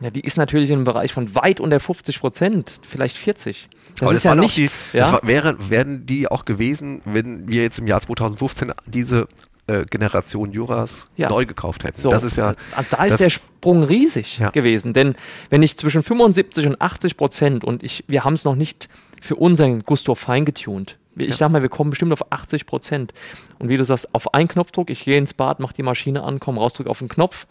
ja, 0.00 0.10
die 0.10 0.20
ist 0.20 0.36
natürlich 0.36 0.70
im 0.70 0.84
Bereich 0.84 1.12
von 1.12 1.34
weit 1.34 1.58
unter 1.60 1.80
50 1.80 2.20
Prozent, 2.20 2.80
vielleicht 2.82 3.16
40. 3.16 3.68
Das 3.94 4.02
Aber 4.02 4.12
ist 4.12 4.24
das 4.24 4.24
ja 4.24 4.34
nichts. 4.36 4.84
Die, 4.92 4.98
ja? 4.98 5.10
Das 5.10 5.26
wäre, 5.26 5.70
wären 5.70 6.06
die 6.06 6.28
auch 6.28 6.44
gewesen, 6.44 7.02
wenn 7.04 7.48
wir 7.48 7.62
jetzt 7.62 7.80
im 7.80 7.88
Jahr 7.88 8.00
2015 8.00 8.72
diese 8.86 9.26
äh, 9.68 9.84
Generation 9.84 10.52
Juras 10.52 11.08
ja. 11.16 11.28
neu 11.28 11.46
gekauft 11.46 11.84
hätten. 11.84 12.00
So, 12.00 12.10
das 12.10 12.22
ist 12.22 12.36
ja, 12.36 12.54
da 12.90 13.04
ist 13.04 13.20
der 13.20 13.30
Sprung 13.30 13.84
riesig 13.84 14.38
ja. 14.38 14.50
gewesen. 14.50 14.92
Denn 14.92 15.14
wenn 15.50 15.62
ich 15.62 15.76
zwischen 15.76 16.02
75 16.02 16.66
und 16.66 16.80
80 16.80 17.16
Prozent 17.16 17.64
und 17.64 17.82
ich, 17.82 18.04
wir 18.08 18.24
haben 18.24 18.34
es 18.34 18.44
noch 18.44 18.54
nicht 18.54 18.88
für 19.20 19.36
unseren 19.36 19.84
Gusto 19.84 20.14
feingetuned. 20.14 20.98
Ich 21.16 21.28
ja. 21.30 21.36
sag 21.36 21.50
mal, 21.50 21.62
wir 21.62 21.68
kommen 21.68 21.90
bestimmt 21.90 22.12
auf 22.12 22.32
80 22.32 22.66
Prozent. 22.66 23.12
Und 23.58 23.68
wie 23.68 23.76
du 23.76 23.84
sagst, 23.84 24.14
auf 24.14 24.34
einen 24.34 24.48
Knopfdruck, 24.48 24.88
ich 24.90 25.04
gehe 25.04 25.18
ins 25.18 25.34
Bad, 25.34 25.60
mache 25.60 25.74
die 25.74 25.82
Maschine 25.82 26.22
an, 26.22 26.40
komme 26.40 26.60
raus, 26.60 26.72
drücke 26.72 26.90
auf 26.90 27.00
den 27.00 27.08
Knopf 27.08 27.46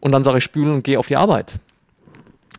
und 0.00 0.12
dann 0.12 0.24
sage 0.24 0.38
ich 0.38 0.44
spülen 0.44 0.74
und 0.74 0.84
gehe 0.84 0.98
auf 0.98 1.06
die 1.06 1.16
Arbeit. 1.16 1.54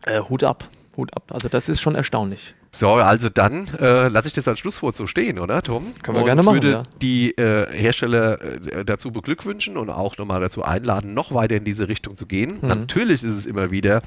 Äh, 0.06 0.20
Hut 0.20 0.42
ab. 0.42 0.68
Hut 0.96 1.14
ab. 1.14 1.24
Also 1.30 1.48
das 1.48 1.68
ist 1.68 1.80
schon 1.80 1.94
erstaunlich. 1.94 2.54
So, 2.74 2.90
also 2.94 3.28
dann 3.28 3.68
äh, 3.78 4.08
lasse 4.08 4.26
ich 4.26 4.32
das 4.32 4.48
als 4.48 4.58
Schlusswort 4.58 4.96
so 4.96 5.06
stehen, 5.06 5.38
oder 5.38 5.62
Tom? 5.62 5.94
Können 6.02 6.16
wir 6.16 6.22
und 6.22 6.26
gerne 6.26 6.42
machen. 6.42 6.56
würde 6.56 6.70
ja. 6.72 6.82
die 7.00 7.30
äh, 7.38 7.72
Hersteller 7.72 8.42
äh, 8.42 8.84
dazu 8.84 9.12
beglückwünschen 9.12 9.76
und 9.76 9.90
auch 9.90 10.18
nochmal 10.18 10.40
dazu 10.40 10.64
einladen, 10.64 11.14
noch 11.14 11.32
weiter 11.32 11.54
in 11.54 11.64
diese 11.64 11.86
Richtung 11.86 12.16
zu 12.16 12.26
gehen. 12.26 12.58
Mhm. 12.60 12.68
Natürlich 12.68 13.22
ist 13.22 13.36
es 13.36 13.46
immer 13.46 13.70
wieder 13.70 14.02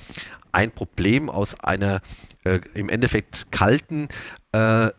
ein 0.52 0.72
Problem 0.72 1.30
aus 1.30 1.58
einer 1.62 2.02
äh, 2.44 2.60
im 2.74 2.90
Endeffekt 2.90 3.54
kalten 3.54 4.10
äh, 4.52 4.90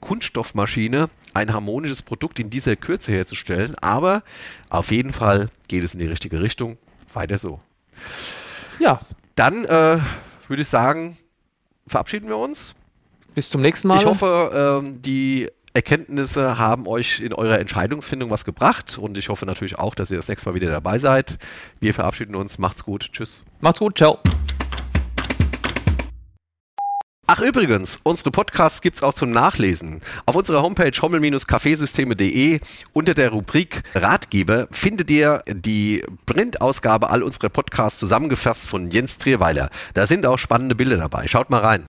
Kunststoffmaschine 0.00 1.10
ein 1.32 1.52
harmonisches 1.52 2.02
Produkt 2.02 2.40
in 2.40 2.50
dieser 2.50 2.74
Kürze 2.74 3.12
herzustellen, 3.12 3.76
aber 3.80 4.24
auf 4.68 4.90
jeden 4.90 5.12
Fall 5.12 5.48
geht 5.68 5.84
es 5.84 5.94
in 5.94 6.00
die 6.00 6.06
richtige 6.06 6.42
Richtung. 6.42 6.76
Weiter 7.12 7.38
so. 7.38 7.60
Ja, 8.80 8.98
dann 9.36 9.64
äh, 9.64 10.00
würde 10.48 10.62
ich 10.62 10.66
sagen, 10.66 11.16
verabschieden 11.86 12.28
wir 12.28 12.36
uns. 12.36 12.74
Bis 13.34 13.50
zum 13.50 13.62
nächsten 13.62 13.88
Mal. 13.88 14.00
Ich 14.00 14.06
hoffe, 14.06 14.80
ähm, 14.82 15.02
die 15.02 15.48
Erkenntnisse 15.74 16.56
haben 16.56 16.86
euch 16.86 17.18
in 17.20 17.32
eurer 17.32 17.58
Entscheidungsfindung 17.58 18.30
was 18.30 18.44
gebracht 18.44 18.96
und 18.96 19.18
ich 19.18 19.28
hoffe 19.28 19.44
natürlich 19.44 19.76
auch, 19.76 19.96
dass 19.96 20.10
ihr 20.10 20.16
das 20.16 20.28
nächste 20.28 20.48
Mal 20.48 20.54
wieder 20.54 20.68
dabei 20.68 20.98
seid. 20.98 21.38
Wir 21.80 21.94
verabschieden 21.94 22.36
uns. 22.36 22.58
Macht's 22.58 22.84
gut. 22.84 23.10
Tschüss. 23.12 23.42
Macht's 23.60 23.80
gut. 23.80 23.98
Ciao. 23.98 24.20
Ach 27.26 27.40
übrigens, 27.40 28.00
unsere 28.02 28.30
Podcasts 28.30 28.82
gibt's 28.82 29.02
auch 29.02 29.14
zum 29.14 29.30
Nachlesen. 29.30 30.02
Auf 30.26 30.36
unserer 30.36 30.62
Homepage 30.62 30.92
hommel-kaffeesysteme.de 31.00 32.60
unter 32.92 33.14
der 33.14 33.30
Rubrik 33.30 33.82
Ratgeber 33.94 34.68
findet 34.70 35.10
ihr 35.10 35.42
die 35.48 36.04
Printausgabe 36.26 37.08
all 37.08 37.22
unserer 37.22 37.48
Podcasts 37.48 37.98
zusammengefasst 37.98 38.68
von 38.68 38.90
Jens 38.90 39.16
Trierweiler. 39.16 39.70
Da 39.94 40.06
sind 40.06 40.26
auch 40.26 40.36
spannende 40.38 40.74
Bilder 40.74 40.98
dabei. 40.98 41.26
Schaut 41.26 41.48
mal 41.48 41.60
rein. 41.62 41.82